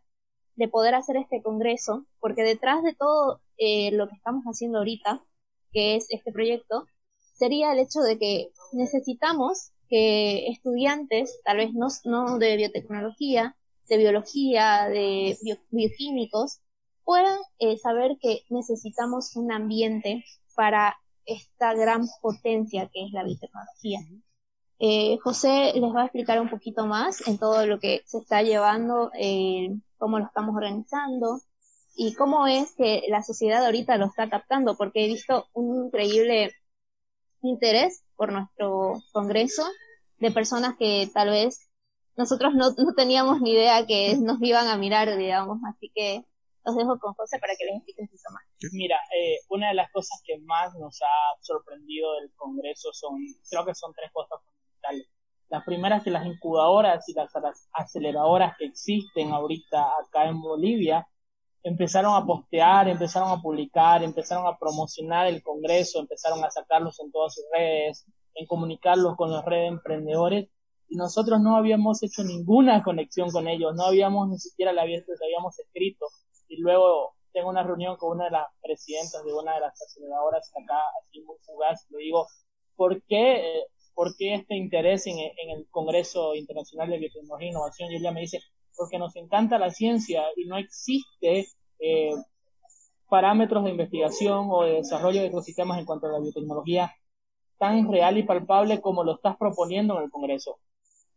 de 0.55 0.67
poder 0.67 0.95
hacer 0.95 1.17
este 1.17 1.41
congreso, 1.41 2.05
porque 2.19 2.43
detrás 2.43 2.83
de 2.83 2.93
todo 2.93 3.41
eh, 3.57 3.91
lo 3.91 4.07
que 4.07 4.15
estamos 4.15 4.43
haciendo 4.45 4.79
ahorita, 4.79 5.24
que 5.72 5.95
es 5.95 6.07
este 6.10 6.31
proyecto, 6.31 6.88
sería 7.33 7.74
el 7.74 7.79
hecho 7.79 8.01
de 8.01 8.19
que 8.19 8.51
necesitamos 8.74 9.72
que 9.89 10.48
estudiantes, 10.48 11.39
tal 11.43 11.57
vez 11.57 11.74
no, 11.74 11.88
no 12.05 12.38
de 12.38 12.57
biotecnología, 12.57 13.55
de 13.88 13.98
biología, 13.98 14.88
de 14.89 15.38
bioquímicos, 15.72 16.60
puedan 17.05 17.38
eh, 17.60 17.77
saber 17.77 18.17
que 18.22 18.43
necesitamos 18.50 19.36
un 19.36 19.51
ambiente 19.51 20.24
para 20.55 20.95
esta 21.25 21.74
gran 21.74 22.07
potencia 22.22 22.89
que 22.91 23.05
es 23.05 23.12
la 23.12 23.24
biotecnología. 23.24 24.00
Eh, 24.79 25.17
José 25.24 25.72
les 25.75 25.95
va 25.95 26.01
a 26.01 26.05
explicar 26.05 26.41
un 26.41 26.50
poquito 26.50 26.86
más 26.86 27.25
en 27.27 27.38
todo 27.38 27.65
lo 27.65 27.79
que 27.79 28.01
se 28.05 28.17
está 28.17 28.41
llevando, 28.41 29.12
eh, 29.17 29.69
cómo 29.98 30.19
lo 30.19 30.25
estamos 30.25 30.55
organizando 30.55 31.39
y 31.95 32.13
cómo 32.15 32.48
es 32.48 32.74
que 32.75 33.03
la 33.07 33.24
sociedad 33.24 33.63
ahorita 33.65 33.98
lo 33.98 34.07
está 34.07 34.29
captando, 34.29 34.75
porque 34.75 35.05
he 35.05 35.07
visto 35.07 35.48
un 35.53 35.86
increíble 35.86 36.51
interés 37.41 38.03
por 38.15 38.31
nuestro 38.31 39.01
congreso 39.12 39.63
de 40.17 40.31
personas 40.31 40.75
que 40.77 41.10
tal 41.13 41.29
vez 41.29 41.69
nosotros 42.15 42.53
no, 42.53 42.72
no 42.77 42.93
teníamos 42.93 43.41
ni 43.41 43.51
idea 43.51 43.86
que 43.86 44.17
nos 44.17 44.41
iban 44.41 44.67
a 44.67 44.77
mirar, 44.77 45.15
digamos, 45.17 45.60
así 45.65 45.91
que 45.93 46.25
los 46.65 46.75
dejo 46.75 47.00
con 47.00 47.13
José 47.13 47.39
para 47.39 47.53
que 47.58 47.65
les 47.65 47.75
expliquen 47.75 48.10
un 48.12 48.17
poco 48.17 48.34
más. 48.34 48.43
Mira, 48.72 48.98
eh, 49.17 49.39
una 49.50 49.70
de 49.70 49.74
las 49.75 49.91
cosas 49.91 50.22
que 50.25 50.39
más 50.39 50.74
nos 50.75 51.01
ha 51.01 51.41
sorprendido 51.41 52.13
del 52.15 52.32
Congreso 52.36 52.91
son, 52.93 53.17
creo 53.50 53.65
que 53.65 53.75
son 53.75 53.93
tres 53.93 54.12
cosas 54.13 54.39
fundamentales. 54.43 55.08
Las 55.50 55.63
primeras 55.65 56.03
que 56.03 56.12
las 56.12 56.25
incubadoras 56.25 57.08
y 57.10 57.13
las 57.13 57.32
aceleradoras 57.74 58.55
que 58.58 58.65
existen 58.65 59.32
ahorita 59.32 59.84
acá 60.03 60.27
en 60.27 60.41
Bolivia 60.41 61.08
empezaron 61.62 62.15
a 62.15 62.25
postear, 62.25 62.88
empezaron 62.88 63.29
a 63.29 63.41
publicar, 63.41 64.03
empezaron 64.03 64.48
a 64.48 64.58
promocionar 64.58 65.27
el 65.27 65.43
Congreso, 65.43 66.00
empezaron 66.00 66.43
a 66.43 66.50
sacarlos 66.50 67.00
en 67.00 67.12
todas 67.12 67.36
sus 67.36 67.46
redes, 67.53 68.05
en 68.36 68.48
comunicarlos 68.48 69.15
con 69.15 69.32
las 69.32 69.46
redes 69.46 69.63
de 69.63 69.75
emprendedores 69.75 70.50
y 70.89 70.96
nosotros 70.96 71.39
no 71.41 71.55
habíamos 71.55 72.03
hecho 72.03 72.24
ninguna 72.24 72.84
conexión 72.84 73.32
con 73.32 73.48
ellos, 73.48 73.74
no 73.75 73.86
habíamos 73.86 74.29
ni 74.29 74.38
siquiera 74.38 74.74
la 74.74 74.84
habíamos 74.84 75.60
escrito 75.60 76.05
y 76.53 76.62
luego 76.62 77.15
tengo 77.31 77.50
una 77.50 77.63
reunión 77.63 77.98
con 77.98 78.12
una 78.17 78.25
de 78.25 78.31
las 78.31 78.45
presidentas 78.62 79.24
de 79.24 79.33
una 79.33 79.55
de 79.55 79.62
las 79.62 79.81
aceleradoras 79.81 80.51
acá, 80.51 80.79
así 81.01 81.19
muy 81.22 81.36
fugaz, 81.41 81.86
le 81.89 81.98
digo, 81.98 82.27
¿por 82.75 83.01
qué, 83.03 83.57
eh, 83.57 83.65
¿por 83.95 84.15
qué 84.15 84.36
este 84.36 84.55
interés 84.55 85.07
en, 85.07 85.17
el 85.17 85.67
Congreso 85.72 86.36
Internacional 86.36 86.89
de 86.89 87.00
Biotecnología 87.00 87.48
e 87.48 87.51
Innovación? 87.51 87.91
Y 87.91 87.95
ella 87.95 88.12
me 88.12 88.22
dice, 88.22 88.39
porque 88.77 89.00
nos 89.00 89.15
encanta 89.15 89.57
la 89.57 89.72
ciencia 89.72 90.24
y 90.36 90.45
no 90.45 90.57
existe 90.57 91.48
eh, 91.79 92.13
parámetros 93.10 93.63
de 93.63 93.72
investigación 93.72 94.48
o 94.51 94.63
de 94.63 94.74
desarrollo 94.74 95.22
de 95.22 95.27
ecosistemas 95.27 95.79
en 95.79 95.86
cuanto 95.86 96.07
a 96.07 96.12
la 96.12 96.19
biotecnología 96.19 96.93
tan 97.57 97.91
real 97.91 98.17
y 98.17 98.24
palpable 98.24 98.79
como 98.81 99.03
lo 99.03 99.15
estás 99.15 99.38
proponiendo 99.38 99.98
en 99.98 100.03
el 100.03 100.12
Congreso. 100.12 100.60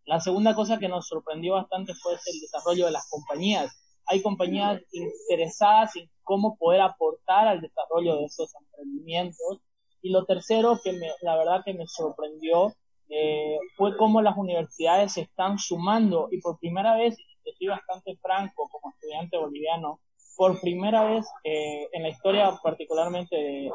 La 0.07 0.21
segunda 0.21 0.55
cosa 0.55 0.79
que 0.79 0.89
nos 0.89 1.09
sorprendió 1.09 1.55
bastante 1.55 1.93
fue 1.95 2.13
el 2.13 2.41
desarrollo 2.41 2.87
de 2.87 2.93
las 2.93 3.09
compañías. 3.11 3.86
Hay 4.07 4.23
compañías 4.23 4.83
interesadas 4.93 5.97
en 5.97 6.09
cómo 6.23 6.57
poder 6.57 6.81
aportar 6.81 7.49
al 7.49 7.61
desarrollo 7.61 8.17
de 8.17 8.25
esos 8.25 8.55
emprendimientos. 8.55 9.61
Y 10.03 10.11
lo 10.11 10.25
tercero 10.25 10.79
que 10.83 10.93
me, 10.93 11.11
la 11.23 11.37
verdad 11.37 11.63
que 11.65 11.75
me 11.75 11.87
sorprendió 11.87 12.75
eh, 13.09 13.59
fue 13.77 13.97
cómo 13.97 14.21
las 14.21 14.37
universidades 14.37 15.13
se 15.13 15.23
están 15.23 15.59
sumando 15.59 16.29
y 16.31 16.41
por 16.41 16.59
primera 16.59 16.97
vez, 16.97 17.17
estoy 17.45 17.69
bastante 17.69 18.17
franco 18.17 18.69
como 18.69 18.93
estudiante 18.93 19.39
boliviano, 19.39 20.01
por 20.37 20.61
primera 20.61 21.05
vez 21.05 21.27
eh, 21.45 21.89
en 21.93 22.03
la 22.03 22.11
historia 22.11 22.59
particularmente 22.63 23.37
de, 23.37 23.71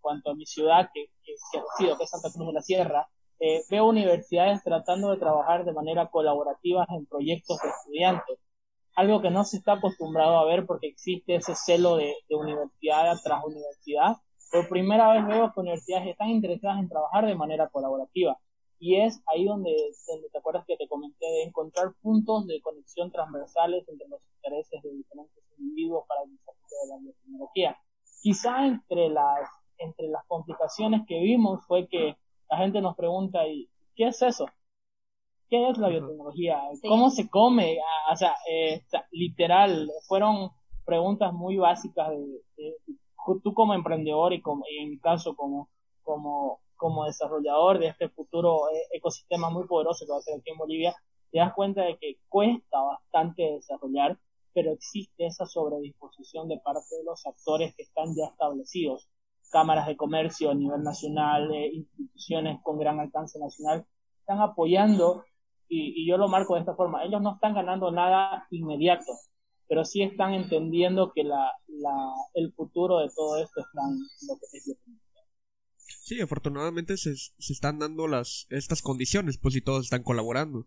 cuanto 0.00 0.30
a 0.30 0.34
mi 0.34 0.46
ciudad, 0.46 0.90
que, 0.94 1.06
que, 1.24 1.34
que, 1.78 1.96
que 1.96 2.02
es 2.04 2.10
Santa 2.10 2.30
Cruz 2.32 2.46
de 2.46 2.52
la 2.52 2.62
Sierra, 2.62 3.08
eh, 3.40 3.62
veo 3.70 3.86
universidades 3.86 4.62
tratando 4.62 5.10
de 5.10 5.16
trabajar 5.16 5.64
de 5.64 5.72
manera 5.72 6.10
colaborativa 6.10 6.86
en 6.90 7.06
proyectos 7.06 7.58
de 7.62 7.68
estudiantes. 7.70 8.38
Algo 8.96 9.22
que 9.22 9.30
no 9.30 9.44
se 9.44 9.58
está 9.58 9.74
acostumbrado 9.74 10.38
a 10.38 10.44
ver 10.44 10.66
porque 10.66 10.88
existe 10.88 11.36
ese 11.36 11.54
celo 11.54 11.96
de, 11.96 12.14
universidad 12.30 13.16
tras 13.22 13.44
universidad. 13.44 14.16
Por 14.50 14.68
primera 14.68 15.12
vez 15.12 15.26
veo 15.26 15.52
que 15.52 15.60
universidades 15.60 16.08
están 16.08 16.30
interesadas 16.30 16.80
en 16.80 16.88
trabajar 16.88 17.26
de 17.26 17.34
manera 17.34 17.68
colaborativa. 17.68 18.36
Y 18.78 18.96
es 18.96 19.22
ahí 19.26 19.44
donde, 19.44 19.74
donde 20.08 20.28
te 20.30 20.38
acuerdas 20.38 20.64
que 20.66 20.76
te 20.76 20.88
comenté 20.88 21.26
de 21.26 21.42
encontrar 21.44 21.92
puntos 22.00 22.46
de 22.46 22.60
conexión 22.62 23.12
transversales 23.12 23.86
entre 23.88 24.08
los 24.08 24.20
intereses 24.36 24.82
de 24.82 24.90
diferentes 24.90 25.44
individuos 25.58 26.04
para 26.08 26.22
el 26.22 26.30
desarrollo 26.32 26.76
de 26.82 26.88
la 26.88 26.98
biotecnología. 26.98 27.76
Quizá 28.22 28.66
entre 28.66 29.08
las, 29.10 29.48
entre 29.78 30.08
las 30.08 30.24
complicaciones 30.26 31.02
que 31.06 31.20
vimos 31.20 31.64
fue 31.66 31.86
que 31.88 32.16
la 32.50 32.58
gente 32.58 32.80
nos 32.80 32.96
pregunta, 32.96 33.46
¿y 33.46 33.68
qué 33.94 34.08
es 34.08 34.20
eso? 34.22 34.46
¿Qué 35.50 35.68
es 35.68 35.78
la 35.78 35.88
biotecnología? 35.88 36.60
¿Cómo 36.86 37.10
se 37.10 37.28
come? 37.28 37.78
Ah, 38.08 38.14
eh, 38.48 38.82
o 38.86 38.88
sea, 38.88 39.04
literal, 39.10 39.90
fueron 40.06 40.50
preguntas 40.84 41.32
muy 41.32 41.56
básicas 41.56 42.10
de, 42.10 42.76
tú 43.42 43.52
como 43.52 43.74
emprendedor 43.74 44.32
y, 44.32 44.40
como, 44.40 44.64
en 44.80 44.90
mi 44.90 44.98
caso 44.98 45.34
como, 45.34 45.68
como, 46.02 46.60
como 46.76 47.04
desarrollador 47.04 47.80
de 47.80 47.88
este 47.88 48.08
futuro 48.08 48.70
eh, 48.70 48.82
ecosistema 48.92 49.50
muy 49.50 49.66
poderoso 49.66 50.06
que 50.06 50.12
va 50.12 50.18
a 50.18 50.22
ser 50.22 50.38
aquí 50.38 50.50
en 50.50 50.58
Bolivia, 50.58 50.94
te 51.32 51.38
das 51.38 51.52
cuenta 51.52 51.82
de 51.82 51.98
que 51.98 52.18
cuesta 52.28 52.80
bastante 52.80 53.42
desarrollar, 53.42 54.18
pero 54.52 54.72
existe 54.72 55.26
esa 55.26 55.46
sobredisposición 55.46 56.48
de 56.48 56.58
parte 56.58 56.96
de 56.96 57.04
los 57.04 57.26
actores 57.26 57.74
que 57.74 57.82
están 57.82 58.14
ya 58.14 58.26
establecidos 58.26 59.08
cámaras 59.50 59.88
de 59.88 59.96
comercio 59.96 60.50
a 60.50 60.54
nivel 60.54 60.82
nacional, 60.82 61.52
eh, 61.52 61.72
instituciones 61.74 62.60
con 62.62 62.78
gran 62.78 63.00
alcance 63.00 63.38
nacional, 63.40 63.84
están 64.20 64.40
apoyando, 64.40 65.24
y, 65.70 66.06
yo 66.06 66.16
lo 66.18 66.28
marco 66.28 66.54
de 66.54 66.60
esta 66.60 66.74
forma, 66.74 67.04
ellos 67.04 67.22
no 67.22 67.34
están 67.34 67.54
ganando 67.54 67.90
nada 67.90 68.46
inmediato, 68.50 69.12
pero 69.68 69.84
sí 69.84 70.02
están 70.02 70.34
entendiendo 70.34 71.12
que 71.14 71.24
la, 71.24 71.52
la, 71.68 72.12
el 72.34 72.52
futuro 72.52 72.98
de 72.98 73.08
todo 73.14 73.38
esto 73.38 73.60
está 73.60 73.80
en 73.88 73.98
lo 74.28 74.36
que 74.36 74.58
es 74.58 74.76
Sí, 76.02 76.20
afortunadamente 76.20 76.96
se, 76.96 77.14
se, 77.16 77.52
están 77.52 77.78
dando 77.78 78.08
las 78.08 78.46
estas 78.50 78.82
condiciones, 78.82 79.38
pues 79.38 79.54
si 79.54 79.60
todos 79.60 79.84
están 79.84 80.02
colaborando. 80.02 80.66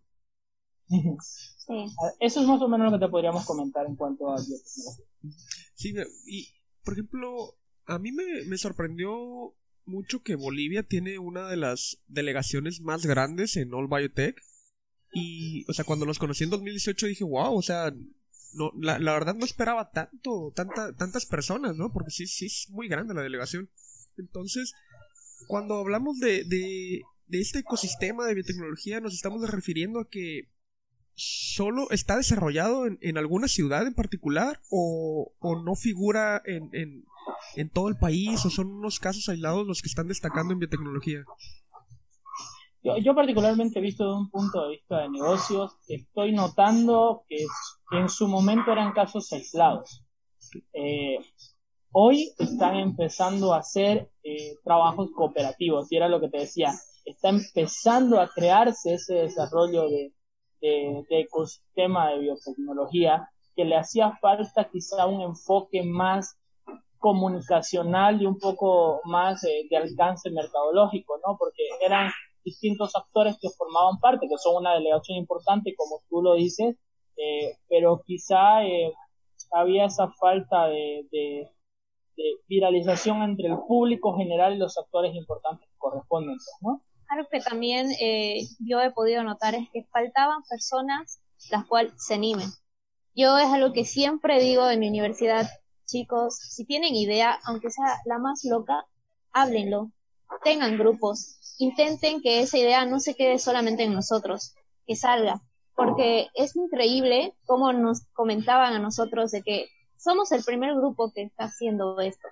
Sí. 1.66 1.86
Eso 2.20 2.42
es 2.42 2.48
más 2.48 2.62
o 2.62 2.68
menos 2.68 2.92
lo 2.92 3.00
que 3.00 3.06
te 3.06 3.10
podríamos 3.10 3.46
comentar 3.46 3.86
en 3.86 3.96
cuanto 3.96 4.30
a 4.30 4.38
Sí, 4.38 5.94
y 6.26 6.50
por 6.84 6.94
ejemplo, 6.94 7.58
a 7.86 8.00
mí 8.00 8.12
me, 8.12 8.58
sorprendió 8.58 9.56
mucho 9.86 10.24
que 10.24 10.36
Bolivia 10.36 10.84
tiene 10.84 11.20
una 11.20 11.48
de 11.48 11.58
las 11.58 12.04
delegaciones 12.08 12.82
más 12.82 13.06
grandes 13.06 13.56
en 13.58 13.74
All 13.74 13.88
Biotech. 13.88 14.42
Y, 15.14 15.66
o 15.70 15.74
sea, 15.74 15.86
cuando 15.86 16.06
los 16.06 16.20
conocí 16.20 16.44
en 16.44 16.50
2018 16.50 17.08
dije, 17.08 17.24
wow, 17.24 17.56
o 17.56 17.62
sea, 17.62 17.94
no, 18.54 18.72
la, 18.80 18.98
verdad 18.98 19.36
no 19.36 19.46
esperaba 19.46 19.92
tanto, 19.92 20.52
tanta, 20.56 20.96
tantas 20.96 21.26
personas, 21.26 21.76
¿no? 21.76 21.92
Porque 21.92 22.12
sí, 22.12 22.28
sí 22.28 22.48
es 22.48 22.68
muy 22.70 22.88
grande 22.88 23.14
la 23.14 23.22
delegación. 23.22 23.70
Entonces, 24.18 24.74
cuando 25.48 25.76
hablamos 25.76 26.20
de, 26.20 26.44
de, 26.46 27.02
este 27.30 27.60
ecosistema 27.60 28.26
de 28.26 28.36
biotecnología, 28.36 29.00
nos 29.02 29.14
estamos 29.14 29.48
refiriendo 29.50 30.00
a 30.00 30.10
que 30.10 30.50
solo 31.16 31.90
está 31.92 32.18
desarrollado 32.18 32.88
en, 32.88 32.98
en 33.02 33.18
alguna 33.18 33.48
ciudad 33.48 33.86
en 33.86 33.94
particular 33.94 34.62
o, 34.70 35.34
o 35.40 35.64
no 35.64 35.76
figura 35.76 36.42
en, 36.46 36.70
en 37.56 37.70
todo 37.70 37.90
el 37.90 37.98
país 37.98 38.46
o 38.46 38.50
son 38.50 38.68
unos 38.68 39.00
casos 39.00 39.30
aislados 39.30 39.68
los 39.68 39.82
que 39.82 39.90
están 39.90 40.08
destacando 40.08 40.54
en 40.54 40.60
biotecnología? 40.60 41.24
Yo, 42.84 43.16
particularmente 43.16 43.80
visto 43.80 44.04
de 44.04 44.14
un 44.14 44.30
punto 44.30 44.64
de 44.64 44.72
vista 44.72 45.00
de 45.00 45.10
negocios, 45.10 45.72
estoy 45.88 46.34
notando 46.34 47.24
que 47.30 47.46
en 47.92 48.10
su 48.10 48.28
momento 48.28 48.74
eran 48.74 48.92
casos 48.92 49.32
aislados. 49.32 50.04
Eh, 50.74 51.18
hoy 51.94 52.34
están 52.38 52.76
empezando 52.76 53.54
a 53.54 53.60
hacer 53.60 54.12
eh, 54.22 54.58
trabajos 54.66 55.12
cooperativos, 55.16 55.90
y 55.92 55.96
era 55.96 56.10
lo 56.10 56.20
que 56.20 56.28
te 56.28 56.40
decía, 56.40 56.74
está 57.06 57.30
empezando 57.30 58.20
a 58.20 58.28
crearse 58.28 58.96
ese 58.96 59.14
desarrollo 59.14 59.88
de, 59.88 60.12
de, 60.60 61.06
de 61.10 61.20
ecosistema 61.22 62.10
de 62.10 62.20
biotecnología 62.20 63.30
que 63.56 63.64
le 63.64 63.78
hacía 63.78 64.18
falta 64.20 64.70
quizá 64.70 65.06
un 65.06 65.22
enfoque 65.22 65.84
más 65.84 66.38
comunicacional 66.98 68.22
y 68.22 68.26
un 68.26 68.38
poco 68.40 69.00
más 69.06 69.42
de 69.42 69.78
alcance 69.78 70.30
mercadológico, 70.32 71.18
¿no? 71.26 71.38
Porque 71.38 71.64
eran 71.86 72.12
distintos 72.44 72.96
actores 72.96 73.38
que 73.42 73.50
formaban 73.50 74.00
parte, 74.00 74.28
que 74.28 74.38
son 74.38 74.58
una 74.58 74.74
delegación 74.74 75.18
importante, 75.18 75.76
como 75.76 76.02
tú 76.10 76.22
lo 76.22 76.36
dices, 76.36 76.76
eh, 77.18 77.58
pero 77.70 78.02
quizá 78.06 78.64
eh, 78.66 78.94
había 79.52 79.86
esa 79.86 80.10
falta 80.12 80.68
de, 80.68 81.50
viralización 82.48 83.24
entre 83.24 83.48
el 83.48 83.58
público 83.68 84.16
general 84.16 84.54
y 84.54 84.60
los 84.60 84.78
actores 84.78 85.16
importantes 85.16 85.68
que 85.68 85.78
corresponden, 85.80 86.38
¿no? 86.62 86.80
Algo 87.10 87.28
que 87.30 87.40
también 87.40 87.92
eh, 88.00 88.42
yo 88.60 88.80
he 88.82 88.92
podido 88.92 89.24
notar 89.24 89.56
es 89.56 89.68
que 89.72 89.84
faltaban 89.86 90.44
personas 90.48 91.20
las 91.50 91.66
cuales 91.66 91.94
se 91.98 92.14
animen. 92.14 92.50
Yo 93.16 93.38
es 93.38 93.48
algo 93.48 93.74
que 93.74 93.86
siempre 93.86 94.40
digo 94.40 94.70
en 94.70 94.80
mi 94.80 94.90
universidad, 94.90 95.48
chicos, 95.86 96.38
si 96.38 96.66
tienen 96.66 96.96
idea, 96.96 97.40
aunque 97.46 97.72
sea 97.72 97.98
la 98.06 98.20
más 98.20 98.44
loca, 98.44 98.86
háblenlo, 99.32 99.92
tengan 100.44 100.78
grupos, 100.78 101.38
intenten 101.60 102.22
que 102.22 102.42
esa 102.42 102.58
idea 102.58 102.86
no 102.86 103.00
se 103.00 103.16
quede 103.16 103.40
solamente 103.40 103.84
en 103.84 103.94
nosotros, 103.94 104.56
que 104.86 104.96
salga, 104.96 105.42
porque 105.76 106.28
es 106.36 106.56
increíble 106.56 107.34
cómo 107.46 107.74
nos 107.74 108.06
comentaban 108.14 108.74
a 108.74 108.80
nosotros 108.80 109.32
de 109.32 109.42
que 109.42 109.68
somos 109.98 110.32
el 110.32 110.44
primer 110.44 110.76
grupo 110.76 111.12
que 111.14 111.24
está 111.24 111.46
haciendo 111.46 112.00
esto, 112.00 112.28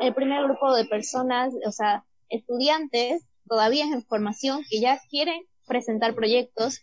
el 0.00 0.14
primer 0.14 0.44
grupo 0.44 0.74
de 0.74 0.84
personas, 0.84 1.52
o 1.66 1.72
sea, 1.72 2.04
estudiantes 2.28 3.24
todavía 3.48 3.84
en 3.84 4.02
formación 4.02 4.62
que 4.70 4.80
ya 4.80 5.00
quieren 5.10 5.46
presentar 5.66 6.14
proyectos, 6.14 6.80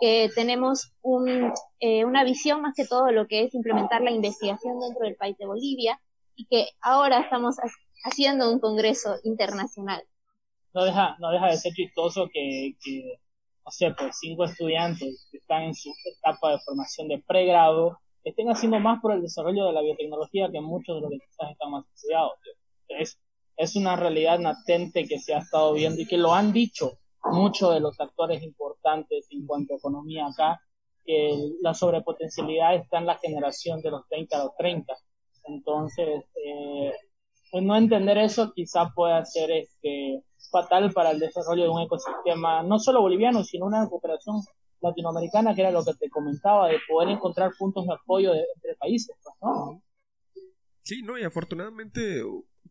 que 0.00 0.30
tenemos 0.34 0.92
un, 1.02 1.52
eh, 1.80 2.04
una 2.04 2.24
visión 2.24 2.62
más 2.62 2.74
que 2.74 2.84
todo 2.84 3.10
lo 3.12 3.26
que 3.26 3.44
es 3.44 3.54
implementar 3.54 4.02
la 4.02 4.10
investigación 4.10 4.80
dentro 4.80 5.04
del 5.04 5.16
país 5.16 5.36
de 5.38 5.46
Bolivia 5.46 6.00
y 6.34 6.46
que 6.46 6.66
ahora 6.80 7.20
estamos 7.20 7.56
haciendo 8.04 8.50
un 8.50 8.58
congreso 8.58 9.16
internacional. 9.22 10.02
No 10.74 10.84
deja, 10.84 11.16
no 11.20 11.30
deja 11.30 11.46
de 11.46 11.56
ser 11.56 11.72
chistoso 11.72 12.28
que, 12.32 12.76
que, 12.84 13.20
no 13.64 13.70
sé, 13.70 13.94
pues 13.96 14.18
cinco 14.20 14.44
estudiantes 14.44 15.28
que 15.30 15.38
están 15.38 15.62
en 15.62 15.74
su 15.74 15.90
etapa 16.04 16.52
de 16.52 16.58
formación 16.60 17.08
de 17.08 17.22
pregrado 17.26 17.98
estén 18.24 18.48
haciendo 18.48 18.80
más 18.80 19.00
por 19.00 19.12
el 19.12 19.22
desarrollo 19.22 19.66
de 19.66 19.72
la 19.72 19.82
biotecnología 19.82 20.50
que 20.50 20.60
muchos 20.60 20.96
de 20.96 21.02
los 21.02 21.10
que 21.10 21.18
quizás 21.18 21.52
están 21.52 21.70
más 21.70 21.84
estudiados. 21.94 22.32
Es, 22.88 23.18
es 23.56 23.76
una 23.76 23.96
realidad 23.96 24.40
latente 24.40 25.06
que 25.06 25.18
se 25.18 25.34
ha 25.34 25.38
estado 25.38 25.74
viendo 25.74 26.00
y 26.00 26.06
que 26.06 26.16
lo 26.16 26.34
han 26.34 26.52
dicho 26.52 26.98
muchos 27.24 27.72
de 27.72 27.80
los 27.80 27.98
actores 28.00 28.42
importantes 28.42 29.26
en 29.30 29.46
cuanto 29.46 29.74
a 29.74 29.76
economía 29.76 30.26
acá, 30.26 30.60
que 31.04 31.52
la 31.60 31.74
sobrepotencialidad 31.74 32.74
está 32.76 32.98
en 32.98 33.06
la 33.06 33.18
generación 33.18 33.80
de 33.82 33.90
los 33.90 34.06
30 34.08 34.36
a 34.36 34.44
los 34.44 34.56
30. 34.56 34.94
Entonces, 35.44 36.24
eh, 36.42 36.92
pues 37.54 37.62
no 37.62 37.76
entender 37.76 38.18
eso 38.18 38.52
quizá 38.52 38.90
pueda 38.96 39.24
ser 39.24 39.48
este, 39.52 40.24
fatal 40.50 40.92
para 40.92 41.12
el 41.12 41.20
desarrollo 41.20 41.62
de 41.62 41.68
un 41.68 41.82
ecosistema, 41.82 42.64
no 42.64 42.80
solo 42.80 43.00
boliviano, 43.00 43.44
sino 43.44 43.66
una 43.66 43.88
cooperación 43.88 44.40
latinoamericana, 44.80 45.54
que 45.54 45.60
era 45.60 45.70
lo 45.70 45.84
que 45.84 45.94
te 45.94 46.10
comentaba, 46.10 46.66
de 46.66 46.78
poder 46.88 47.10
encontrar 47.10 47.52
puntos 47.56 47.86
de 47.86 47.94
apoyo 47.94 48.34
entre 48.34 48.74
países, 48.76 49.16
pues, 49.22 49.36
¿no? 49.40 49.80
Sí, 50.82 51.02
no, 51.02 51.16
y 51.16 51.22
afortunadamente 51.22 52.24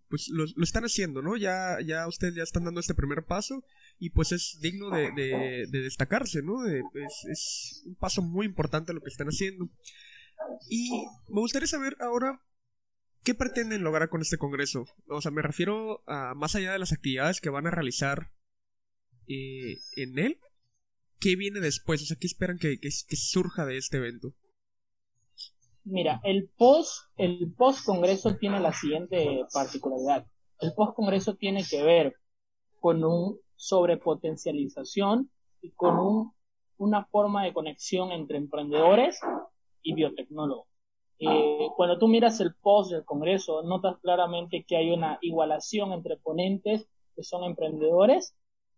pues 0.10 0.28
lo, 0.28 0.44
están 0.62 0.84
haciendo, 0.84 1.22
¿no? 1.22 1.38
Ya, 1.38 1.78
ya 1.80 2.06
ustedes 2.06 2.36
ya 2.36 2.44
están 2.44 2.66
dando 2.66 2.82
este 2.82 2.94
primer 2.94 3.24
paso 3.26 3.64
y 4.00 4.10
pues 4.10 4.34
es 4.34 4.60
digno 4.62 4.90
de, 4.90 5.12
de, 5.14 5.82
destacarse, 5.82 6.42
¿no? 6.44 6.68
es, 6.68 6.84
es, 7.32 7.84
un 7.86 7.96
paso 7.96 8.22
muy 8.22 8.46
importante 8.46 8.92
lo 8.92 9.00
que 9.00 9.12
están 9.12 9.28
haciendo. 9.28 9.70
Y 10.70 11.06
me 11.30 11.40
gustaría 11.40 11.68
saber 11.68 11.96
ahora 12.02 12.42
qué 13.24 13.34
pretenden 13.34 13.84
lograr 13.84 14.10
con 14.10 14.22
este 14.22 14.38
congreso. 14.38 14.86
O 15.08 15.22
sea, 15.22 15.32
me 15.32 15.42
refiero 15.42 16.04
a 16.08 16.34
más 16.36 16.56
allá 16.56 16.74
de 16.74 16.80
las 16.80 16.92
actividades 16.92 17.42
que 17.42 17.50
van 17.50 17.68
a 17.68 17.72
realizar 17.72 18.32
eh, 19.28 19.78
en 19.96 20.20
él, 20.20 20.40
¿qué 21.20 21.36
viene 21.36 21.60
después? 21.60 22.02
O 22.02 22.06
sea, 22.06 22.18
¿qué 22.20 22.28
esperan 22.28 22.58
que, 22.60 22.78
surja 22.92 23.66
de 23.66 23.78
este 23.78 23.98
evento? 23.98 24.34
Mira, 25.86 26.22
el 26.24 26.50
post, 26.58 27.10
el 27.18 27.54
post 27.58 27.86
congreso 27.86 28.36
tiene 28.36 28.60
la 28.60 28.74
siguiente 28.74 29.46
particularidad. 29.54 30.26
El 30.60 30.74
post 30.74 30.96
congreso 30.96 31.36
tiene 31.36 31.64
que 31.70 31.84
ver 31.84 32.16
con 32.80 33.04
un 33.04 33.40
sobrepotencialización 33.56 35.30
y 35.62 35.72
con 35.72 36.00
un, 36.00 36.34
una 36.78 37.06
forma 37.06 37.46
de 37.46 37.54
conexión 37.54 38.12
entre 38.12 38.38
emprendedores 38.38 39.20
y 39.82 39.94
biotecnólogos. 39.94 40.73
Eh, 41.20 41.70
cuando 41.76 41.98
tú 41.98 42.08
miras 42.08 42.40
el 42.40 42.54
post 42.56 42.92
del 42.92 43.06
Congreso, 43.06 43.64
notas 43.64 43.98
claramente 44.00 44.66
que 44.68 44.76
hay 44.76 44.92
una 44.92 45.20
igualación 45.22 45.94
entre 45.94 46.18
ponentes 46.18 46.88
que 47.16 47.24
son 47.24 47.44
emprendedores 47.44 48.36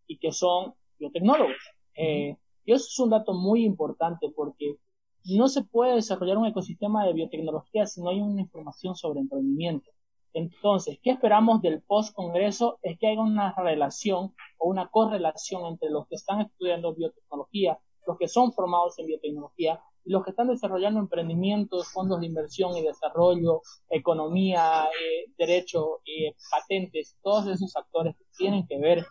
y 0.08 0.18
que 0.18 0.32
son 0.32 0.74
biotecnólogos. 1.00 1.56
Eh, 1.96 2.38
y 2.66 2.74
eso 2.74 2.86
es 2.88 3.00
un 3.00 3.10
dato 3.10 3.34
muy 3.34 3.64
importante 3.64 4.30
porque 4.36 4.78
no 5.24 5.48
se 5.48 5.64
puede 5.64 5.96
desarrollar 5.96 6.38
un 6.38 6.48
ecosistema 6.48 7.06
de 7.06 7.14
biotecnología 7.14 7.88
si 7.88 8.02
no 8.02 8.10
hay 8.10 8.22
una 8.22 8.42
información 8.42 8.96
sobre 8.96 9.20
emprendimiento. 9.20 9.90
Entonces, 10.34 11.00
¿qué 11.02 11.12
esperamos 11.12 11.62
del 11.62 11.82
post-congreso? 11.82 12.78
Es 12.82 13.00
que 13.00 13.08
haya 13.08 13.22
una 13.22 13.54
relación 13.56 14.36
o 14.58 14.70
una 14.70 14.90
correlación 14.90 15.66
entre 15.66 15.90
los 15.90 16.08
que 16.08 16.16
están 16.16 16.42
estudiando 16.42 16.94
biotecnología, 16.94 17.80
los 18.06 18.18
que 18.18 18.28
son 18.28 18.52
formados 18.52 19.00
en 19.00 19.08
biotecnología 19.08 19.82
los 20.06 20.24
que 20.24 20.32
están 20.32 20.48
desarrollando 20.48 21.00
emprendimientos, 21.00 21.92
fondos 21.92 22.20
de 22.20 22.28
inversión 22.28 22.76
y 22.78 22.84
desarrollo, 22.84 23.62
economía, 23.90 24.86
eh, 24.86 25.32
derecho, 25.38 26.02
eh, 26.06 26.36
patentes, 26.52 27.18
todos 27.24 27.48
esos 27.48 27.76
actores 27.76 28.16
que 28.16 28.26
tienen 28.38 28.68
que 28.68 28.78
ver 28.78 29.06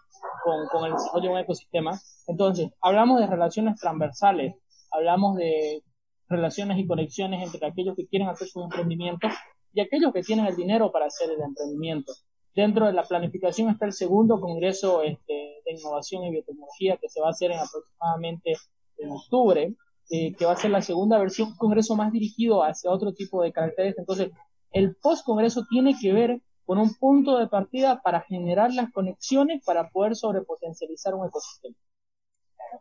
con, 0.44 0.66
con 0.68 0.86
el 0.86 0.92
desarrollo 0.92 1.28
de 1.28 1.34
un 1.34 1.38
ecosistema. 1.40 2.00
Entonces, 2.26 2.70
hablamos 2.80 3.20
de 3.20 3.26
relaciones 3.26 3.78
transversales, 3.80 4.54
hablamos 4.92 5.36
de 5.36 5.82
relaciones 6.28 6.78
y 6.78 6.86
conexiones 6.86 7.42
entre 7.42 7.66
aquellos 7.66 7.96
que 7.96 8.06
quieren 8.06 8.28
hacer 8.28 8.48
su 8.48 8.62
emprendimiento 8.62 9.28
y 9.72 9.80
aquellos 9.80 10.12
que 10.12 10.22
tienen 10.22 10.46
el 10.46 10.56
dinero 10.56 10.92
para 10.92 11.06
hacer 11.06 11.30
el 11.30 11.40
emprendimiento. 11.42 12.12
Dentro 12.54 12.86
de 12.86 12.92
la 12.92 13.02
planificación 13.02 13.68
está 13.68 13.84
el 13.86 13.92
segundo 13.92 14.40
Congreso 14.40 15.02
este, 15.02 15.60
de 15.64 15.72
Innovación 15.72 16.24
y 16.24 16.30
Biotecnología 16.30 16.96
que 16.98 17.08
se 17.08 17.20
va 17.20 17.28
a 17.28 17.30
hacer 17.30 17.50
en 17.50 17.58
aproximadamente 17.58 18.52
en 18.98 19.10
octubre, 19.10 19.74
eh, 20.10 20.34
que 20.34 20.44
va 20.44 20.52
a 20.52 20.56
ser 20.56 20.70
la 20.70 20.82
segunda 20.82 21.18
versión, 21.18 21.48
un 21.48 21.56
congreso 21.56 21.96
más 21.96 22.12
dirigido 22.12 22.62
hacia 22.62 22.90
otro 22.90 23.12
tipo 23.12 23.42
de 23.42 23.52
caracteres. 23.52 23.96
Entonces, 23.98 24.30
el 24.72 24.96
post-congreso 24.96 25.64
tiene 25.68 25.96
que 25.98 26.12
ver 26.12 26.42
con 26.66 26.78
un 26.78 26.94
punto 26.94 27.38
de 27.38 27.46
partida 27.46 28.00
para 28.02 28.22
generar 28.22 28.72
las 28.72 28.90
conexiones 28.92 29.62
para 29.64 29.90
poder 29.90 30.16
sobrepotencializar 30.16 31.14
un 31.14 31.26
ecosistema. 31.26 31.76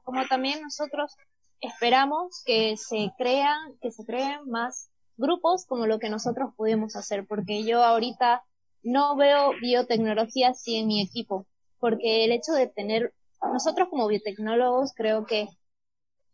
Como 0.04 0.26
también 0.28 0.62
nosotros 0.62 1.16
esperamos 1.62 2.44
que 2.46 2.76
se 2.78 3.12
crean, 3.18 3.78
que 3.82 3.92
se 3.92 4.06
creen 4.06 4.48
más 4.48 4.90
grupos 5.18 5.66
como 5.66 5.86
lo 5.86 6.00
que 6.00 6.10
nosotros 6.10 6.54
pudimos 6.56 6.96
hacer, 6.96 7.26
porque 7.28 7.64
yo 7.64 7.84
ahorita 7.84 8.44
no 8.82 9.16
veo 9.16 9.52
biotecnología 9.62 10.50
así 10.50 10.76
en 10.76 10.88
mi 10.88 11.02
equipo, 11.02 11.46
porque 11.80 12.26
el 12.26 12.32
hecho 12.32 12.54
de 12.54 12.68
tener, 12.68 13.14
nosotros 13.42 13.90
como 13.90 14.08
biotecnólogos 14.08 14.94
creo 14.94 15.26
que 15.26 15.48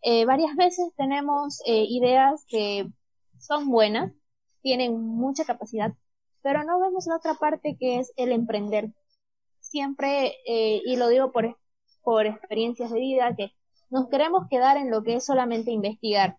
eh, 0.01 0.25
varias 0.25 0.55
veces 0.55 0.91
tenemos 0.95 1.61
eh, 1.65 1.85
ideas 1.89 2.45
que 2.47 2.87
son 3.37 3.69
buenas, 3.69 4.13
tienen 4.61 4.99
mucha 4.99 5.45
capacidad, 5.45 5.93
pero 6.41 6.63
no 6.63 6.79
vemos 6.79 7.05
la 7.07 7.17
otra 7.17 7.33
parte 7.35 7.77
que 7.79 7.99
es 7.99 8.11
el 8.15 8.31
emprender. 8.31 8.93
Siempre, 9.59 10.35
eh, 10.47 10.81
y 10.85 10.95
lo 10.95 11.09
digo 11.09 11.31
por, 11.31 11.57
por 12.01 12.25
experiencias 12.25 12.91
de 12.91 12.99
vida, 12.99 13.35
que 13.35 13.51
nos 13.89 14.07
queremos 14.09 14.47
quedar 14.49 14.77
en 14.77 14.89
lo 14.89 15.03
que 15.03 15.15
es 15.15 15.25
solamente 15.25 15.71
investigar. 15.71 16.37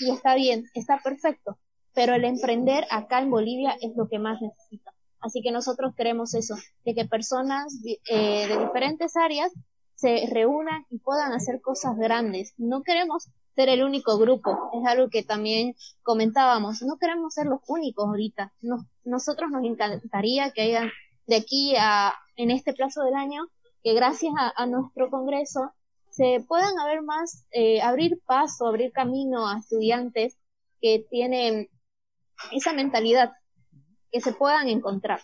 Y 0.00 0.10
está 0.10 0.34
bien, 0.34 0.64
está 0.74 1.00
perfecto, 1.02 1.58
pero 1.94 2.14
el 2.14 2.24
emprender 2.24 2.84
acá 2.90 3.20
en 3.20 3.30
Bolivia 3.30 3.76
es 3.80 3.96
lo 3.96 4.08
que 4.08 4.18
más 4.18 4.40
necesita. 4.40 4.92
Así 5.20 5.42
que 5.42 5.50
nosotros 5.50 5.94
queremos 5.96 6.34
eso, 6.34 6.54
de 6.84 6.94
que 6.94 7.04
personas 7.04 7.80
eh, 8.08 8.46
de 8.46 8.58
diferentes 8.58 9.16
áreas 9.16 9.52
se 9.98 10.28
reúnan 10.32 10.86
y 10.90 10.98
puedan 10.98 11.32
hacer 11.32 11.60
cosas 11.60 11.96
grandes. 11.96 12.54
No 12.56 12.84
queremos 12.84 13.28
ser 13.56 13.68
el 13.68 13.82
único 13.82 14.16
grupo, 14.16 14.70
es 14.72 14.86
algo 14.86 15.10
que 15.10 15.24
también 15.24 15.74
comentábamos, 16.04 16.82
no 16.82 16.98
queremos 16.98 17.34
ser 17.34 17.46
los 17.46 17.60
únicos 17.66 18.06
ahorita. 18.06 18.52
nosotros 19.04 19.50
nos 19.50 19.64
encantaría 19.64 20.52
que 20.52 20.62
hayan 20.62 20.90
de 21.26 21.36
aquí 21.36 21.74
a 21.76 22.14
en 22.36 22.52
este 22.52 22.72
plazo 22.72 23.02
del 23.02 23.14
año, 23.14 23.48
que 23.82 23.92
gracias 23.94 24.32
a 24.36 24.66
nuestro 24.66 25.10
Congreso 25.10 25.72
se 26.10 26.44
puedan 26.46 26.78
haber 26.78 27.02
más, 27.02 27.46
eh, 27.50 27.80
abrir 27.82 28.20
paso, 28.24 28.68
abrir 28.68 28.92
camino 28.92 29.48
a 29.48 29.58
estudiantes 29.58 30.38
que 30.80 31.04
tienen 31.10 31.68
esa 32.52 32.72
mentalidad, 32.72 33.32
que 34.12 34.20
se 34.20 34.32
puedan 34.32 34.68
encontrar. 34.68 35.20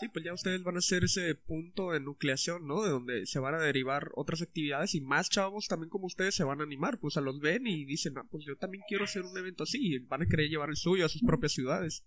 Sí, 0.00 0.08
pues 0.08 0.24
ya 0.24 0.32
ustedes 0.32 0.62
van 0.62 0.76
a 0.76 0.80
ser 0.80 1.04
ese 1.04 1.34
punto 1.34 1.90
de 1.90 2.00
nucleación, 2.00 2.66
¿no? 2.66 2.82
De 2.82 2.90
donde 2.90 3.26
se 3.26 3.40
van 3.40 3.54
a 3.54 3.60
derivar 3.60 4.10
otras 4.14 4.42
actividades 4.42 4.94
y 4.94 5.00
más 5.00 5.28
chavos 5.28 5.66
también 5.66 5.90
como 5.90 6.06
ustedes 6.06 6.34
se 6.34 6.44
van 6.44 6.60
a 6.60 6.64
animar, 6.64 6.98
pues 7.00 7.16
a 7.16 7.20
los 7.20 7.40
ven 7.40 7.66
y 7.66 7.84
dicen, 7.84 8.16
ah, 8.16 8.26
pues 8.30 8.44
yo 8.44 8.56
también 8.56 8.84
quiero 8.86 9.04
hacer 9.04 9.22
un 9.22 9.36
evento 9.36 9.64
así 9.64 9.78
y 9.80 9.98
van 9.98 10.22
a 10.22 10.26
querer 10.26 10.48
llevar 10.48 10.68
el 10.68 10.76
suyo 10.76 11.04
a 11.04 11.08
sus 11.08 11.22
propias 11.22 11.52
ciudades. 11.52 12.04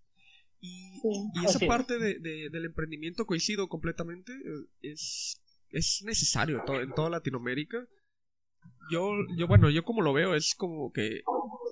Y, 0.62 1.02
esa 1.44 1.60
parte 1.66 1.98
de, 1.98 2.20
del 2.50 2.66
emprendimiento 2.66 3.26
coincido 3.26 3.68
completamente, 3.68 4.32
eh, 4.32 4.68
es 4.84 5.42
es 5.72 6.04
necesario 6.06 6.64
en 6.82 6.94
toda 6.94 7.10
Latinoamérica. 7.10 7.86
Yo, 8.92 9.14
yo, 9.38 9.48
bueno, 9.48 9.70
yo 9.70 9.84
como 9.84 10.02
lo 10.02 10.14
veo 10.14 10.36
es 10.36 10.54
como 10.56 10.92
que 10.92 11.22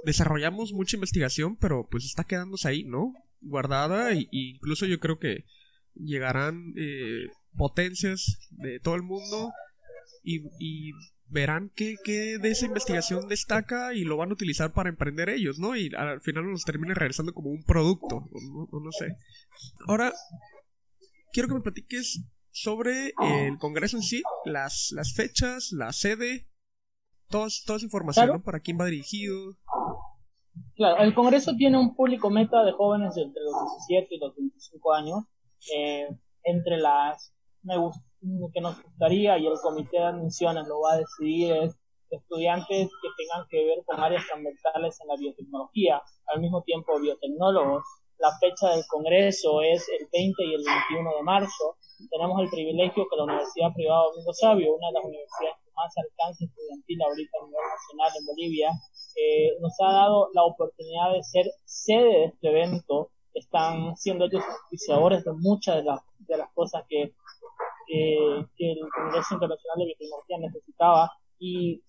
desarrollamos 0.05 0.73
mucha 0.73 0.95
investigación, 0.95 1.57
pero 1.57 1.87
pues 1.89 2.05
está 2.05 2.23
quedándose 2.23 2.67
ahí, 2.67 2.83
¿no? 2.83 3.13
Guardada 3.41 4.13
e 4.13 4.27
incluso 4.31 4.85
yo 4.85 4.99
creo 4.99 5.19
que 5.19 5.45
llegarán 5.99 6.73
eh, 6.77 7.27
potencias 7.55 8.37
de 8.51 8.79
todo 8.79 8.95
el 8.95 9.03
mundo 9.03 9.51
y, 10.23 10.91
verán 11.31 11.71
qué, 11.75 11.95
de 12.05 12.49
esa 12.49 12.65
investigación 12.65 13.27
destaca 13.27 13.93
y 13.93 14.03
lo 14.03 14.17
van 14.17 14.31
a 14.31 14.33
utilizar 14.33 14.73
para 14.73 14.89
emprender 14.89 15.29
ellos, 15.29 15.59
¿no? 15.59 15.75
Y 15.75 15.91
al 15.95 16.21
final 16.21 16.49
nos 16.49 16.65
termina 16.65 16.95
regresando 16.95 17.33
como 17.33 17.51
un 17.51 17.63
producto, 17.63 18.27
no, 18.31 18.79
no 18.79 18.91
sé. 18.91 19.15
Ahora, 19.87 20.11
quiero 21.31 21.47
que 21.47 21.53
me 21.53 21.61
platiques 21.61 22.23
sobre 22.51 23.13
el 23.21 23.57
Congreso 23.59 23.97
en 23.97 24.03
sí, 24.03 24.23
las, 24.45 24.91
las 24.91 25.13
fechas, 25.13 25.71
la 25.71 25.93
sede, 25.93 26.47
todas, 27.29 27.63
toda 27.65 27.77
esa 27.77 27.85
información, 27.85 28.27
¿no? 28.27 28.43
¿Para 28.43 28.59
quién 28.59 28.77
va 28.79 28.85
dirigido? 28.85 29.55
Claro, 30.75 31.03
el 31.03 31.13
Congreso 31.13 31.55
tiene 31.55 31.77
un 31.77 31.95
público 31.95 32.29
meta 32.29 32.63
de 32.63 32.71
jóvenes 32.73 33.15
entre 33.17 33.41
los 33.43 33.53
17 33.87 34.15
y 34.15 34.19
los 34.19 34.35
25 34.35 34.93
años. 34.93 35.25
Eh, 35.75 36.07
entre 36.43 36.77
las 36.77 37.33
que 38.53 38.61
nos 38.61 38.81
gustaría 38.81 39.37
y 39.37 39.47
el 39.47 39.59
comité 39.61 39.97
de 39.97 40.03
admisiones 40.03 40.67
lo 40.67 40.81
va 40.81 40.93
a 40.93 40.97
decidir 40.97 41.53
es 41.53 41.75
estudiantes 42.09 42.89
que 42.89 43.09
tengan 43.17 43.47
que 43.49 43.65
ver 43.65 43.83
con 43.85 43.99
áreas 43.99 44.25
transversales 44.25 44.99
en 45.01 45.07
la 45.07 45.15
biotecnología, 45.15 46.01
al 46.27 46.41
mismo 46.41 46.63
tiempo 46.63 46.99
biotecnólogos. 46.99 47.83
La 48.17 48.31
fecha 48.39 48.75
del 48.75 48.83
Congreso 48.87 49.61
es 49.61 49.87
el 49.89 50.07
20 50.11 50.43
y 50.43 50.53
el 50.55 50.63
21 50.65 51.15
de 51.15 51.23
marzo. 51.23 51.77
Tenemos 52.09 52.41
el 52.41 52.49
privilegio 52.49 53.07
que 53.07 53.15
la 53.15 53.23
Universidad 53.23 53.73
Privada 53.73 54.03
Domingo 54.11 54.33
Sabio, 54.33 54.75
una 54.75 54.87
de 54.87 54.93
las 54.93 55.05
universidades 55.05 55.55
con 55.63 55.73
más 55.75 55.93
alcance 55.95 56.45
estudiantil 56.45 57.01
ahorita 57.01 57.37
a 57.39 57.45
nivel 57.45 57.63
nacional 57.63 58.11
en 58.19 58.25
Bolivia, 58.25 58.69
eh, 59.15 59.55
nos 59.61 59.73
ha 59.79 59.91
dado 59.93 60.29
la 60.33 60.43
oportunidad 60.43 61.13
de 61.13 61.23
ser 61.23 61.45
sede 61.65 62.11
de 62.11 62.25
este 62.25 62.49
evento. 62.49 63.11
Están 63.33 63.95
siendo 63.95 64.25
ellos 64.25 64.43
oficiadores 64.67 65.23
de 65.23 65.33
muchas 65.33 65.77
de 65.77 65.83
las, 65.83 66.01
de 66.19 66.37
las 66.37 66.51
cosas 66.53 66.83
que, 66.87 67.13
que, 67.87 68.45
el 68.57 68.79
Congreso 68.95 69.33
Internacional 69.33 69.77
de 69.77 69.85
Biotecnología 69.85 70.37
necesitaba 70.39 71.11
y, 71.39 71.83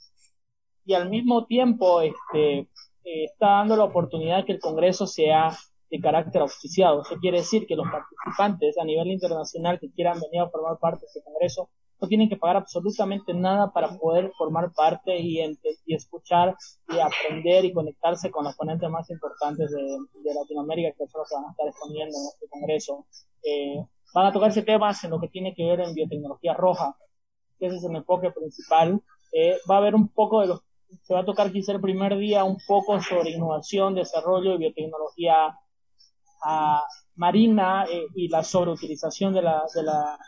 y 0.85 0.94
al 0.94 1.11
mismo 1.11 1.46
tiempo 1.46 2.00
este, 2.00 2.59
eh, 3.05 3.24
está 3.24 3.46
dando 3.46 3.76
la 3.76 3.85
oportunidad 3.85 4.44
que 4.44 4.53
el 4.53 4.61
Congreso 4.61 5.07
sea 5.07 5.57
de 5.90 6.00
carácter 6.00 6.42
auspiciado. 6.42 7.03
Eso 7.03 7.16
quiere 7.20 7.38
decir 7.38 7.66
que 7.66 7.76
los 7.76 7.87
participantes 7.90 8.79
a 8.79 8.85
nivel 8.85 9.09
internacional 9.09 9.79
que 9.81 9.90
quieran 9.90 10.20
venir 10.20 10.40
a 10.42 10.50
formar 10.50 10.79
parte 10.79 11.00
de 11.00 11.07
este 11.07 11.22
Congreso 11.22 11.70
no 12.01 12.09
tienen 12.09 12.29
que 12.29 12.37
pagar 12.37 12.57
absolutamente 12.57 13.35
nada 13.35 13.73
para 13.73 13.89
poder 13.99 14.33
formar 14.37 14.73
parte 14.73 15.19
y, 15.19 15.41
escuchar 15.87 16.57
y 16.89 16.99
aprender 16.99 17.65
y 17.65 17.73
conectarse 17.73 18.31
con 18.31 18.45
los 18.45 18.57
ponentes 18.57 18.89
más 18.89 19.11
importantes 19.11 19.71
de, 19.71 20.35
Latinoamérica 20.35 20.93
que 20.97 21.07
son 21.09 21.21
los 21.21 21.29
que 21.29 21.35
van 21.35 21.45
a 21.45 21.51
estar 21.51 21.69
exponiendo 21.69 22.17
en 22.17 22.27
este 22.27 22.49
congreso. 22.49 23.07
Eh, 23.43 23.85
van 24.15 24.27
a 24.27 24.33
tocarse 24.33 24.63
temas 24.63 25.03
en 25.05 25.11
lo 25.11 25.21
que 25.21 25.29
tiene 25.29 25.55
que 25.55 25.65
ver 25.65 25.81
en 25.81 25.95
biotecnología 25.95 26.55
roja, 26.55 26.97
que 27.59 27.67
ese 27.67 27.77
es 27.77 27.85
el 27.85 27.97
enfoque 27.97 28.31
principal. 28.31 29.03
Eh, 29.33 29.59
va 29.71 29.77
a 29.77 29.79
haber 29.79 29.95
un 29.95 30.09
poco 30.09 30.41
de 30.41 30.47
los, 30.47 30.61
se 31.03 31.15
va 31.15 31.21
a 31.21 31.25
tocar 31.25 31.53
quizá 31.53 31.73
el 31.73 31.81
primer 31.81 32.17
día 32.17 32.45
un 32.45 32.59
poco 32.67 33.01
sobre 33.03 33.31
innovación, 33.31 33.95
desarrollo 33.95 34.55
y 34.55 34.59
biotecnología 34.59 35.59
ah, 36.45 36.85
marina 37.20 37.85
eh, 37.85 38.06
y 38.14 38.28
la 38.28 38.42
sobreutilización 38.42 39.35
de, 39.35 39.42
la, 39.42 39.62
de, 39.74 39.83
la, 39.83 40.18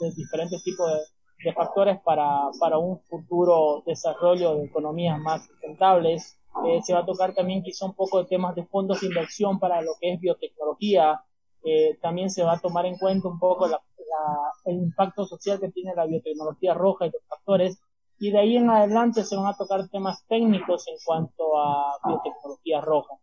de, 0.00 0.10
diferentes 0.16 0.64
tipos 0.64 0.90
de, 0.90 1.52
factores 1.52 2.00
para, 2.02 2.78
un 2.78 2.98
futuro 3.02 3.82
desarrollo 3.86 4.56
de 4.56 4.64
economías 4.64 5.18
más 5.20 5.46
sustentables. 5.46 6.36
Eh, 6.66 6.80
se 6.82 6.92
va 6.92 7.00
a 7.00 7.06
tocar 7.06 7.34
también 7.34 7.62
quizá 7.62 7.86
un 7.86 7.94
poco 7.94 8.18
de 8.18 8.24
temas 8.24 8.54
de 8.56 8.64
fondos 8.64 9.00
de 9.00 9.08
inversión 9.08 9.60
para 9.60 9.80
lo 9.80 9.92
que 10.00 10.14
es 10.14 10.20
biotecnología. 10.20 11.22
Eh, 11.62 11.98
también 12.02 12.30
se 12.30 12.42
va 12.42 12.54
a 12.54 12.60
tomar 12.60 12.86
en 12.86 12.98
cuenta 12.98 13.28
un 13.28 13.38
poco 13.38 13.66
el 13.66 14.74
impacto 14.74 15.26
social 15.26 15.60
que 15.60 15.70
tiene 15.70 15.94
la 15.94 16.06
biotecnología 16.06 16.74
roja 16.74 17.06
y 17.06 17.10
los 17.10 17.22
factores. 17.28 17.78
Y 18.18 18.30
de 18.32 18.38
ahí 18.38 18.56
en 18.56 18.70
adelante 18.70 19.22
se 19.22 19.36
van 19.36 19.46
a 19.46 19.56
tocar 19.56 19.88
temas 19.88 20.24
técnicos 20.26 20.88
en 20.88 20.96
cuanto 21.04 21.58
a 21.58 21.96
biotecnología 22.04 22.80
roja. 22.80 23.14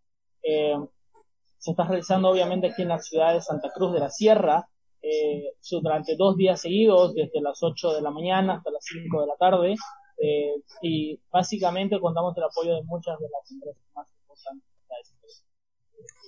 Se 1.61 1.71
está 1.71 1.87
realizando 1.87 2.29
obviamente 2.29 2.67
aquí 2.67 2.81
en 2.81 2.87
la 2.87 2.97
ciudad 2.97 3.33
de 3.35 3.41
Santa 3.41 3.69
Cruz 3.71 3.93
de 3.93 3.99
la 3.99 4.09
Sierra, 4.09 4.67
eh, 5.03 5.53
durante 5.69 6.15
dos 6.15 6.35
días 6.35 6.59
seguidos, 6.59 7.13
desde 7.13 7.39
las 7.39 7.61
8 7.61 7.93
de 7.93 8.01
la 8.01 8.09
mañana 8.09 8.55
hasta 8.55 8.71
las 8.71 8.83
5 8.83 9.21
de 9.21 9.27
la 9.27 9.35
tarde, 9.37 9.75
eh, 10.17 10.55
y 10.81 11.19
básicamente 11.31 11.99
contamos 11.99 12.35
el 12.35 12.43
apoyo 12.43 12.75
de 12.75 12.83
muchas 12.83 13.19
de 13.19 13.27
las 13.29 13.51
empresas 13.51 13.83
más 13.95 14.07
importantes. 14.11 15.45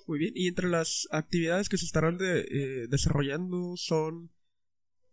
Muy 0.05 0.19
bien, 0.19 0.33
y 0.35 0.47
entre 0.47 0.69
las 0.69 1.07
actividades 1.11 1.67
que 1.67 1.77
se 1.77 1.85
estarán 1.85 2.19
de, 2.19 2.41
eh, 2.41 2.87
desarrollando 2.89 3.75
son, 3.75 4.29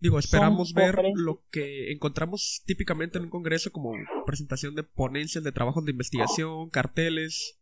digo, 0.00 0.18
esperamos 0.18 0.74
ver 0.74 1.00
lo 1.14 1.44
que 1.50 1.92
encontramos 1.92 2.62
típicamente 2.66 3.16
en 3.16 3.24
un 3.24 3.30
congreso 3.30 3.72
como 3.72 3.92
presentación 4.26 4.74
de 4.74 4.82
ponencias 4.82 5.44
de 5.44 5.52
trabajos 5.52 5.86
de 5.86 5.92
investigación, 5.92 6.68
carteles, 6.68 7.59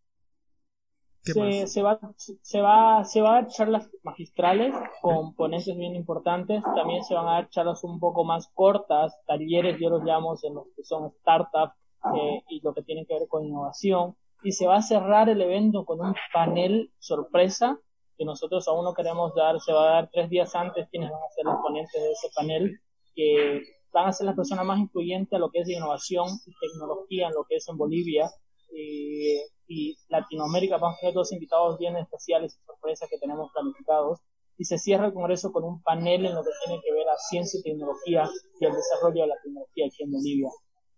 se, 1.23 1.67
se, 1.67 1.83
va, 1.83 1.99
se, 2.17 2.61
va, 2.61 3.05
se 3.05 3.21
va 3.21 3.31
a 3.31 3.35
dar 3.35 3.47
charlas 3.49 3.91
magistrales 4.03 4.75
con 5.03 5.35
ponentes 5.35 5.77
bien 5.77 5.95
importantes. 5.95 6.63
También 6.75 7.05
se 7.05 7.15
van 7.15 7.29
a 7.29 7.33
dar 7.33 7.51
charlas 7.51 7.85
un 7.85 8.01
poco 8.01 8.25
más 8.25 8.49
cortas, 8.55 9.19
talleres, 9.27 9.79
yo 9.81 9.91
los 9.91 10.05
llamo 10.05 10.35
en 10.43 10.55
los 10.55 10.67
que 10.77 10.85
son 10.85 11.11
startups 11.21 11.75
eh, 12.15 12.43
y 12.49 12.61
lo 12.61 12.73
que 12.73 12.83
tiene 12.83 13.05
que 13.07 13.15
ver 13.15 13.29
con 13.29 13.45
innovación. 13.45 14.17
Y 14.43 14.53
se 14.53 14.67
va 14.67 14.77
a 14.77 14.83
cerrar 14.83 15.29
el 15.29 15.41
evento 15.43 15.85
con 15.85 16.01
un 16.01 16.15
panel 16.33 16.93
sorpresa 16.99 17.79
que 18.17 18.25
nosotros 18.25 18.67
aún 18.69 18.85
no 18.85 18.95
queremos 18.95 19.35
dar. 19.35 19.61
Se 19.61 19.73
va 19.73 19.83
a 19.83 19.93
dar 19.95 20.11
tres 20.13 20.29
días 20.29 20.55
antes 20.55 20.89
quienes 20.91 21.11
van 21.11 21.21
a 21.23 21.35
ser 21.35 21.45
los 21.45 21.57
ponentes 21.63 22.03
de 22.03 22.11
ese 22.11 22.29
panel, 22.35 22.81
que 23.15 23.63
van 23.93 24.09
a 24.09 24.13
ser 24.13 24.27
las 24.27 24.37
personas 24.37 24.67
más 24.67 24.79
influyentes 24.79 25.33
a 25.33 25.39
lo 25.39 25.51
que 25.51 25.61
es 25.61 25.69
innovación 25.69 26.27
y 26.47 26.53
tecnología 26.61 27.29
en 27.29 27.35
lo 27.35 27.45
que 27.45 27.57
es 27.57 27.69
en 27.69 27.77
Bolivia. 27.77 28.31
Y 28.71 29.39
y 29.69 29.97
Latinoamérica. 30.09 30.79
Vamos 30.79 30.97
a 30.97 31.01
tener 31.01 31.15
dos 31.15 31.33
invitados 31.33 31.79
bien 31.79 31.97
especiales 31.97 32.59
y 32.59 32.65
sorpresas 32.65 33.09
que 33.09 33.19
tenemos 33.19 33.53
planificados. 33.53 34.21
Y 34.57 34.65
se 34.65 34.79
cierra 34.79 35.07
el 35.07 35.13
Congreso 35.13 35.53
con 35.53 35.63
un 35.63 35.81
panel 35.83 36.27
en 36.27 36.35
lo 36.35 36.43
que 36.43 36.51
tiene 36.65 36.81
que 36.83 36.93
ver 36.93 37.07
a 37.09 37.17
ciencia 37.17 37.61
y 37.61 37.63
tecnología 37.63 38.29
y 38.59 38.65
el 38.65 38.73
desarrollo 38.73 39.23
de 39.23 39.29
la 39.29 39.37
tecnología 39.45 39.87
aquí 39.87 40.03
en 40.03 40.11
Bolivia. 40.11 40.49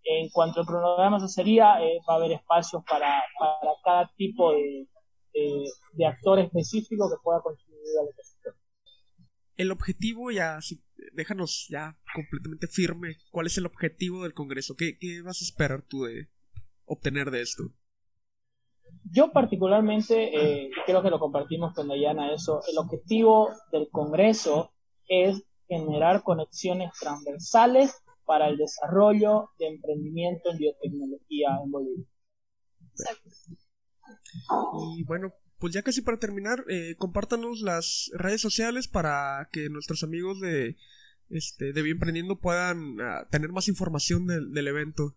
En 0.03 0.29
cuanto 0.29 0.61
al 0.61 0.65
cronograma 0.65 1.19
se 1.19 1.27
sería, 1.27 1.79
eh, 1.83 1.99
va 2.09 2.15
a 2.15 2.17
haber 2.17 2.31
espacios 2.31 2.81
para, 2.89 3.21
para 3.37 3.73
cada 3.83 4.11
tipo 4.17 4.51
de, 4.51 4.87
de, 5.93 6.05
actor 6.07 6.39
específico 6.39 7.07
que 7.07 7.21
pueda 7.21 7.39
contribuir 7.41 7.99
al 8.01 8.09
ecosistema. 8.09 8.55
El 9.57 9.71
objetivo 9.71 10.31
ya, 10.31 10.57
déjanos 11.13 11.67
ya 11.69 11.99
completamente 12.15 12.65
firme, 12.65 13.17
¿cuál 13.29 13.45
es 13.45 13.59
el 13.59 13.67
objetivo 13.67 14.23
del 14.23 14.33
Congreso? 14.33 14.73
¿Qué, 14.75 14.97
qué 14.99 15.21
vas 15.21 15.39
a 15.39 15.45
esperar 15.45 15.83
tú 15.83 16.05
de 16.05 16.29
obtener 16.91 17.31
de 17.31 17.41
esto? 17.41 17.63
Yo 19.09 19.31
particularmente, 19.31 20.15
eh, 20.35 20.69
creo 20.85 21.01
que 21.01 21.09
lo 21.09 21.19
compartimos 21.19 21.73
con 21.73 21.87
Dayana, 21.87 22.33
eso, 22.33 22.61
el 22.69 22.77
objetivo 22.77 23.49
del 23.71 23.89
Congreso 23.89 24.73
es 25.07 25.43
generar 25.67 26.21
conexiones 26.23 26.91
transversales 26.99 27.95
para 28.25 28.49
el 28.49 28.57
desarrollo 28.57 29.49
de 29.57 29.67
emprendimiento 29.67 30.51
en 30.51 30.57
biotecnología 30.57 31.49
en 31.63 31.71
Bolivia. 31.71 32.05
Y 34.97 35.03
bueno, 35.05 35.33
pues 35.59 35.73
ya 35.73 35.81
casi 35.81 36.01
para 36.01 36.19
terminar, 36.19 36.65
eh, 36.69 36.95
compártanos 36.97 37.61
las 37.61 38.11
redes 38.13 38.41
sociales 38.41 38.87
para 38.87 39.47
que 39.51 39.69
nuestros 39.69 40.03
amigos 40.03 40.41
de, 40.41 40.75
este, 41.29 41.71
de 41.71 41.81
Bienprendiendo 41.81 42.39
puedan 42.39 42.99
ah, 42.99 43.27
tener 43.29 43.51
más 43.51 43.69
información 43.69 44.27
del 44.27 44.67
evento. 44.67 45.15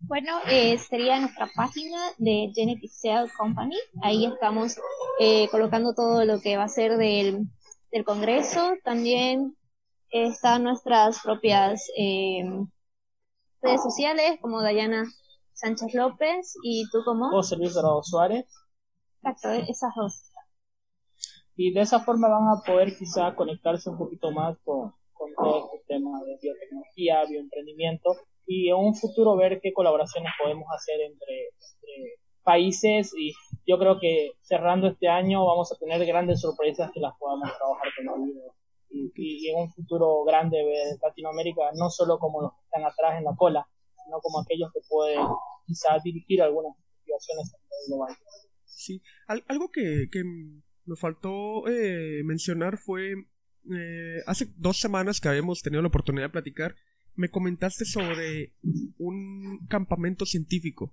Bueno, 0.00 0.32
eh, 0.48 0.78
sería 0.78 1.20
nuestra 1.20 1.48
página 1.54 1.98
de 2.16 2.50
Genetic 2.54 2.90
Cell 2.90 3.28
Company. 3.36 3.76
Ahí 4.02 4.24
estamos 4.24 4.78
eh, 5.20 5.48
colocando 5.50 5.94
todo 5.94 6.24
lo 6.24 6.40
que 6.40 6.56
va 6.56 6.64
a 6.64 6.68
ser 6.68 6.96
del, 6.96 7.46
del 7.92 8.04
Congreso. 8.04 8.72
También 8.82 9.56
están 10.10 10.64
nuestras 10.64 11.20
propias 11.22 11.86
eh, 11.96 12.42
redes 13.60 13.82
sociales, 13.82 14.38
como 14.40 14.62
Dayana 14.62 15.04
Sánchez 15.52 15.94
López 15.94 16.54
y 16.62 16.88
tú 16.90 17.04
como... 17.04 17.30
José 17.30 17.56
Luis 17.56 17.74
Dorado 17.74 18.02
Suárez. 18.02 18.46
Exacto, 19.22 19.50
esas 19.70 19.94
dos. 19.94 20.22
Y 21.56 21.72
de 21.74 21.82
esa 21.82 22.00
forma 22.00 22.28
van 22.28 22.48
a 22.48 22.62
poder 22.64 22.96
quizá 22.96 23.34
conectarse 23.34 23.90
un 23.90 23.98
poquito 23.98 24.30
más 24.32 24.56
con, 24.64 24.94
con 25.12 25.34
todo 25.34 25.70
este 25.74 25.94
tema 25.94 26.18
de 26.24 26.38
biotecnología, 26.40 27.24
bioemprendimiento 27.28 28.16
y 28.52 28.68
en 28.68 28.74
un 28.74 28.96
futuro 28.96 29.36
ver 29.36 29.60
qué 29.62 29.72
colaboraciones 29.72 30.32
podemos 30.42 30.66
hacer 30.74 31.00
entre, 31.02 31.50
países 32.42 33.12
y 33.16 33.32
yo 33.66 33.78
creo 33.78 34.00
que 34.00 34.32
cerrando 34.40 34.88
este 34.88 35.06
año 35.08 35.44
vamos 35.46 35.70
a 35.70 35.76
tener 35.76 36.04
grandes 36.04 36.40
sorpresas 36.40 36.90
que 36.92 36.98
las 36.98 37.12
podamos 37.18 37.48
trabajar 37.56 37.92
con 37.96 38.24
ellos 38.24 38.52
y, 38.88 39.12
y, 39.14 39.50
en 39.50 39.58
un 39.58 39.70
futuro 39.70 40.24
grande 40.24 40.64
ver 40.64 40.96
Latinoamérica 41.00 41.70
no 41.76 41.90
solo 41.90 42.18
como 42.18 42.40
los 42.40 42.52
que 42.52 42.64
están 42.64 42.84
atrás 42.84 43.18
en 43.18 43.24
la 43.24 43.36
cola, 43.36 43.68
sino 44.02 44.18
como 44.20 44.40
aquellos 44.40 44.72
que 44.72 44.80
pueden 44.88 45.20
quizás 45.66 46.02
dirigir 46.02 46.42
algunas 46.42 46.72
investigaciones 46.76 47.54
a 47.54 47.58
nivel 47.58 47.86
global. 47.88 48.16
Sí, 48.64 49.02
algo 49.28 49.70
que, 49.70 50.08
que 50.10 50.22
faltó 50.96 51.68
eh, 51.68 52.22
mencionar 52.24 52.78
fue 52.78 53.12
eh, 53.12 54.22
hace 54.26 54.46
dos 54.56 54.80
semanas 54.80 55.20
que 55.20 55.28
habíamos 55.28 55.62
tenido 55.62 55.82
la 55.82 55.88
oportunidad 55.88 56.26
de 56.26 56.30
platicar 56.30 56.74
me 57.14 57.30
comentaste 57.30 57.84
sobre 57.84 58.52
un 58.98 59.66
campamento 59.68 60.24
científico. 60.26 60.92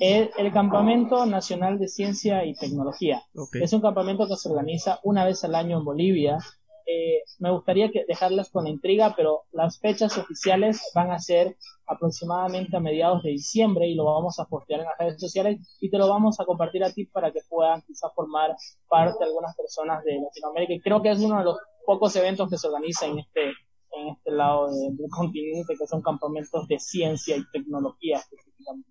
El, 0.00 0.30
el, 0.36 0.52
Campamento 0.52 1.24
Nacional 1.24 1.78
de 1.78 1.88
Ciencia 1.88 2.44
y 2.44 2.54
Tecnología. 2.54 3.22
Es 3.52 3.72
un 3.72 3.80
campamento 3.80 4.26
que 4.26 4.36
se 4.36 4.48
organiza 4.48 4.98
una 5.04 5.24
vez 5.24 5.44
al 5.44 5.54
año 5.54 5.78
en 5.78 5.84
Bolivia 5.84 6.38
eh, 6.86 7.22
me 7.38 7.50
gustaría 7.50 7.90
que 7.90 8.04
dejarlas 8.06 8.50
con 8.50 8.64
la 8.64 8.70
intriga, 8.70 9.14
pero 9.16 9.44
las 9.52 9.80
fechas 9.80 10.18
oficiales 10.18 10.90
van 10.94 11.10
a 11.10 11.18
ser 11.18 11.56
aproximadamente 11.86 12.76
a 12.76 12.80
mediados 12.80 13.22
de 13.22 13.30
diciembre 13.30 13.88
y 13.88 13.94
lo 13.94 14.04
vamos 14.04 14.38
a 14.38 14.44
postear 14.44 14.80
en 14.80 14.86
las 14.86 14.98
redes 14.98 15.20
sociales 15.20 15.76
y 15.80 15.90
te 15.90 15.98
lo 15.98 16.08
vamos 16.08 16.40
a 16.40 16.44
compartir 16.44 16.84
a 16.84 16.92
ti 16.92 17.06
para 17.06 17.32
que 17.32 17.40
puedan 17.48 17.82
quizás 17.82 18.12
formar 18.14 18.54
parte 18.88 19.24
algunas 19.24 19.56
personas 19.56 20.04
de 20.04 20.20
Latinoamérica. 20.20 20.74
Y 20.74 20.80
creo 20.80 21.00
que 21.00 21.10
es 21.10 21.20
uno 21.20 21.38
de 21.38 21.44
los 21.44 21.58
pocos 21.86 22.14
eventos 22.16 22.50
que 22.50 22.58
se 22.58 22.66
organiza 22.66 23.06
en 23.06 23.20
este, 23.20 23.52
en 23.96 24.08
este 24.08 24.30
lado 24.30 24.70
del 24.70 25.08
continente, 25.10 25.74
que 25.78 25.86
son 25.86 26.02
campamentos 26.02 26.66
de 26.68 26.78
ciencia 26.78 27.36
y 27.36 27.44
tecnología 27.52 28.18
específicamente. 28.18 28.90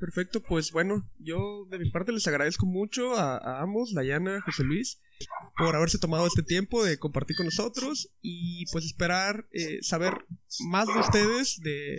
Perfecto, 0.00 0.42
pues 0.42 0.72
bueno, 0.72 1.06
yo 1.18 1.66
de 1.68 1.78
mi 1.78 1.90
parte 1.90 2.10
les 2.10 2.26
agradezco 2.26 2.64
mucho 2.64 3.14
a, 3.16 3.60
ambos, 3.60 3.92
Dayana, 3.92 4.40
José 4.40 4.64
Luis, 4.64 4.98
por 5.58 5.76
haberse 5.76 5.98
tomado 5.98 6.26
este 6.26 6.42
tiempo 6.42 6.82
de 6.82 6.98
compartir 6.98 7.36
con 7.36 7.44
nosotros 7.44 8.10
y 8.22 8.64
pues 8.72 8.86
esperar 8.86 9.46
eh, 9.52 9.80
saber 9.82 10.24
más 10.70 10.86
de 10.86 10.98
ustedes, 10.98 11.60
de, 11.60 11.98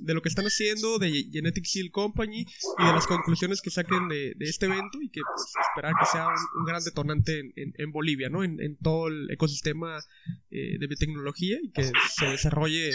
de, 0.00 0.14
lo 0.14 0.20
que 0.20 0.28
están 0.28 0.44
haciendo, 0.44 0.98
de 0.98 1.30
Genetic 1.32 1.64
Seal 1.64 1.90
Company 1.90 2.40
y 2.42 2.84
de 2.84 2.92
las 2.92 3.06
conclusiones 3.06 3.62
que 3.62 3.70
saquen 3.70 4.08
de, 4.08 4.34
este 4.40 4.66
evento 4.66 5.00
y 5.00 5.08
que 5.08 5.22
pues, 5.22 5.52
esperar 5.70 5.94
que 5.98 6.04
sea 6.04 6.26
un, 6.28 6.66
gran 6.66 6.84
detonante 6.84 7.40
en, 7.40 7.72
en, 7.78 7.92
Bolivia, 7.92 8.28
¿no? 8.28 8.44
En, 8.44 8.60
en, 8.60 8.76
todo 8.76 9.08
el 9.08 9.30
ecosistema 9.30 10.00
eh, 10.50 10.78
de 10.78 10.86
biotecnología 10.86 11.56
y 11.62 11.70
que 11.70 11.90
se 12.14 12.26
desarrolle 12.26 12.90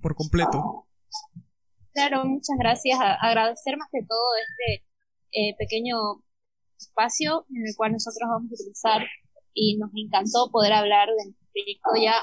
por 0.00 0.16
completo. 0.16 0.88
Claro, 1.96 2.26
muchas 2.26 2.56
gracias. 2.58 2.98
agradecer 3.00 3.78
más 3.78 3.88
que 3.90 4.04
todo 4.06 4.28
este 4.36 4.84
eh, 5.32 5.56
pequeño 5.56 5.96
espacio 6.76 7.46
en 7.48 7.66
el 7.66 7.74
cual 7.74 7.92
nosotros 7.92 8.28
vamos 8.28 8.52
a 8.52 8.54
utilizar 8.54 9.00
y 9.54 9.78
nos 9.78 9.88
encantó 9.96 10.50
poder 10.52 10.74
hablar 10.74 11.08
de 11.08 11.24
nuestro 11.24 11.48
proyecto. 11.54 11.90
Ya 11.96 12.20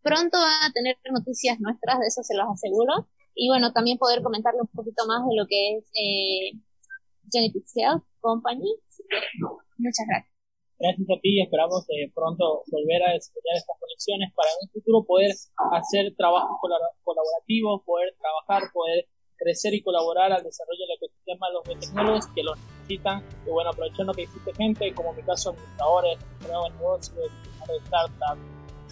pronto 0.00 0.38
van 0.40 0.70
a 0.70 0.72
tener 0.72 0.96
noticias 1.12 1.60
nuestras, 1.60 2.00
de 2.00 2.06
eso 2.06 2.22
se 2.22 2.34
los 2.34 2.48
aseguro. 2.48 3.10
Y 3.34 3.50
bueno, 3.50 3.74
también 3.74 3.98
poder 3.98 4.22
comentarle 4.22 4.62
un 4.62 4.68
poquito 4.68 5.04
más 5.06 5.20
de 5.28 5.36
lo 5.36 5.46
que 5.46 5.76
es 5.76 5.84
eh, 5.92 6.56
Genetic 7.30 7.66
Company. 8.20 8.72
muchas 9.76 10.06
gracias. 10.08 10.29
Gracias 10.80 11.10
a 11.10 11.20
ti 11.20 11.36
y 11.36 11.42
esperamos 11.42 11.84
eh, 11.90 12.10
pronto 12.14 12.64
volver 12.72 13.02
a 13.04 13.12
desarrollar 13.12 13.56
estas 13.60 13.76
conexiones 13.78 14.32
para 14.34 14.48
en 14.48 14.64
un 14.64 14.68
futuro 14.72 15.04
poder 15.04 15.30
hacer 15.76 16.16
trabajo 16.16 16.56
colaborativo, 17.04 17.84
poder 17.84 18.16
trabajar, 18.16 18.72
poder 18.72 19.04
crecer 19.36 19.74
y 19.74 19.82
colaborar 19.82 20.32
al 20.32 20.42
desarrollo 20.42 20.80
del 20.88 20.96
ecosistema 20.96 21.48
de 21.48 21.52
los 21.52 21.64
biotecnólogos 21.64 22.26
que 22.28 22.42
lo 22.42 22.54
necesitan. 22.54 23.22
Y 23.46 23.50
bueno, 23.50 23.70
aprovechando 23.70 24.14
que 24.14 24.22
existe 24.22 24.54
gente, 24.54 24.94
como 24.94 25.10
en 25.10 25.16
mi 25.16 25.22
caso, 25.22 25.50
administradores, 25.50 26.16
administradores 26.16 26.72
de 26.72 26.78
negocios, 26.78 27.30
de 27.68 27.86
startups, 27.86 28.40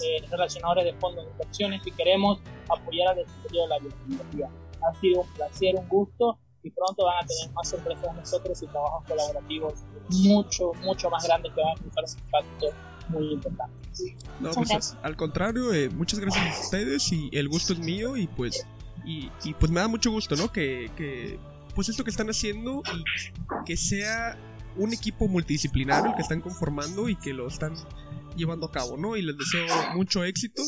eh, 0.05 0.27
relacionadores 0.31 0.85
de 0.85 0.93
fondos 1.01 1.25
de 1.25 1.31
inversiones, 1.33 1.87
y 1.87 1.93
queremos 1.93 2.39
apoyar 2.69 3.09
al 3.09 3.17
desarrollo 3.17 3.63
de 3.63 3.69
la 3.69 3.79
biotecnología. 3.79 4.51
Ha 4.83 4.95
sido 5.01 5.23
un 5.23 5.29
placer, 5.33 5.75
un 5.75 5.89
gusto 5.89 6.39
y 6.69 6.71
pronto 6.71 7.05
van 7.05 7.25
a 7.25 7.27
tener 7.27 7.55
más 7.55 7.69
sorpresas 7.69 8.15
nosotros 8.15 8.63
y 8.63 8.67
trabajos 8.67 9.05
colaborativos 9.07 9.75
mucho, 10.11 10.73
mucho 10.83 11.11
más 11.11 11.25
grandes 11.25 11.53
que 11.55 11.61
van 11.61 11.73
a 11.73 11.95
causar 11.95 12.05
un 12.05 12.25
impacto 12.25 12.67
muy 13.09 13.33
importante. 13.33 13.75
No, 14.41 14.51
pues 14.53 14.97
al 15.03 15.17
contrario, 15.17 15.73
eh, 15.73 15.89
muchas 15.89 16.21
gracias 16.21 16.57
a 16.57 16.61
ustedes 16.61 17.11
y 17.13 17.31
el 17.33 17.49
gusto 17.49 17.73
es 17.73 17.79
mío 17.79 18.17
y 18.17 18.27
pues 18.27 18.67
y, 19.05 19.31
pues 19.59 19.73
me 19.73 19.81
da 19.81 19.89
mucho 19.89 20.11
gusto, 20.11 20.37
¿no? 20.37 20.53
Que, 20.53 20.91
que 20.95 21.39
pues 21.75 21.89
esto 21.89 22.05
que 22.05 22.11
están 22.11 22.29
haciendo 22.29 22.83
y 22.93 23.65
que 23.65 23.77
sea 23.77 24.37
un 24.77 24.93
equipo 24.93 25.29
multidisciplinario 25.29 26.11
el 26.11 26.17
que 26.17 26.23
están 26.23 26.43
conformando 26.43 27.09
y 27.09 27.17
que 27.17 27.33
lo 27.33 27.49
están 27.49 27.75
llevando 28.37 28.67
a 28.67 28.71
cabo, 28.71 28.99
¿no? 28.99 29.17
Y 29.17 29.23
les 29.23 29.37
deseo 29.39 29.67
mucho 29.95 30.25
éxito. 30.25 30.63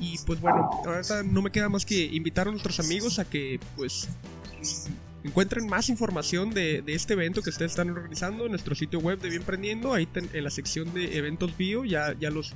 Y 0.00 0.18
pues 0.26 0.40
bueno, 0.40 0.70
ahora 0.84 1.02
no 1.22 1.42
me 1.42 1.50
queda 1.50 1.68
más 1.68 1.84
que 1.84 2.04
invitar 2.04 2.48
a 2.48 2.50
nuestros 2.50 2.80
amigos 2.80 3.18
a 3.18 3.24
que 3.24 3.60
pues 3.76 4.08
encuentren 5.26 5.66
más 5.66 5.88
información 5.88 6.50
de, 6.50 6.82
este 6.86 7.14
evento 7.14 7.42
que 7.42 7.50
ustedes 7.50 7.72
están 7.72 7.90
organizando 7.90 8.44
en 8.44 8.52
nuestro 8.52 8.74
sitio 8.74 9.00
web 9.00 9.18
de 9.20 9.30
Bienprendiendo. 9.30 9.92
Ahí 9.92 10.08
en 10.14 10.44
la 10.44 10.50
sección 10.50 10.92
de 10.94 11.18
eventos 11.18 11.56
bio 11.56 11.84
ya, 11.84 12.14
ya 12.18 12.30
los 12.30 12.54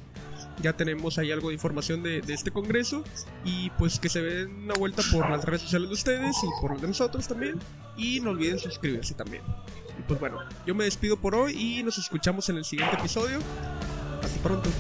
ya 0.63 0.75
tenemos 0.75 1.19
ahí 1.19 1.33
algo 1.33 1.49
de 1.49 1.55
información 1.55 2.03
de, 2.03 2.23
este 2.29 2.51
congreso 2.51 3.03
y 3.45 3.71
pues 3.71 3.99
que 3.99 4.09
se 4.09 4.23
den 4.23 4.65
una 4.65 4.75
vuelta 4.75 5.03
por 5.11 5.29
las 5.31 5.45
redes 5.45 5.63
sociales 5.63 5.89
de 5.89 5.95
ustedes 5.95 6.37
y 6.43 6.61
por 6.61 6.73
las 6.73 6.83
de 6.83 6.89
nosotros 6.89 7.27
también 7.27 7.59
y 7.97 8.21
no 8.21 8.31
olviden 8.31 8.59
suscribirse 8.59 9.15
también. 9.15 9.43
Y 9.99 10.03
pues 10.03 10.21
bueno, 10.21 10.39
yo 10.67 10.75
me 10.75 10.85
despido 10.85 11.17
por 11.17 11.35
hoy 11.35 11.53
y 11.53 11.83
nos 11.83 11.99
escuchamos 11.99 12.49
en 12.49 12.57
el 12.57 12.65
siguiente 12.65 12.97
episodio. 12.97 13.39
Hasta 14.23 14.43
pronto. 14.43 14.71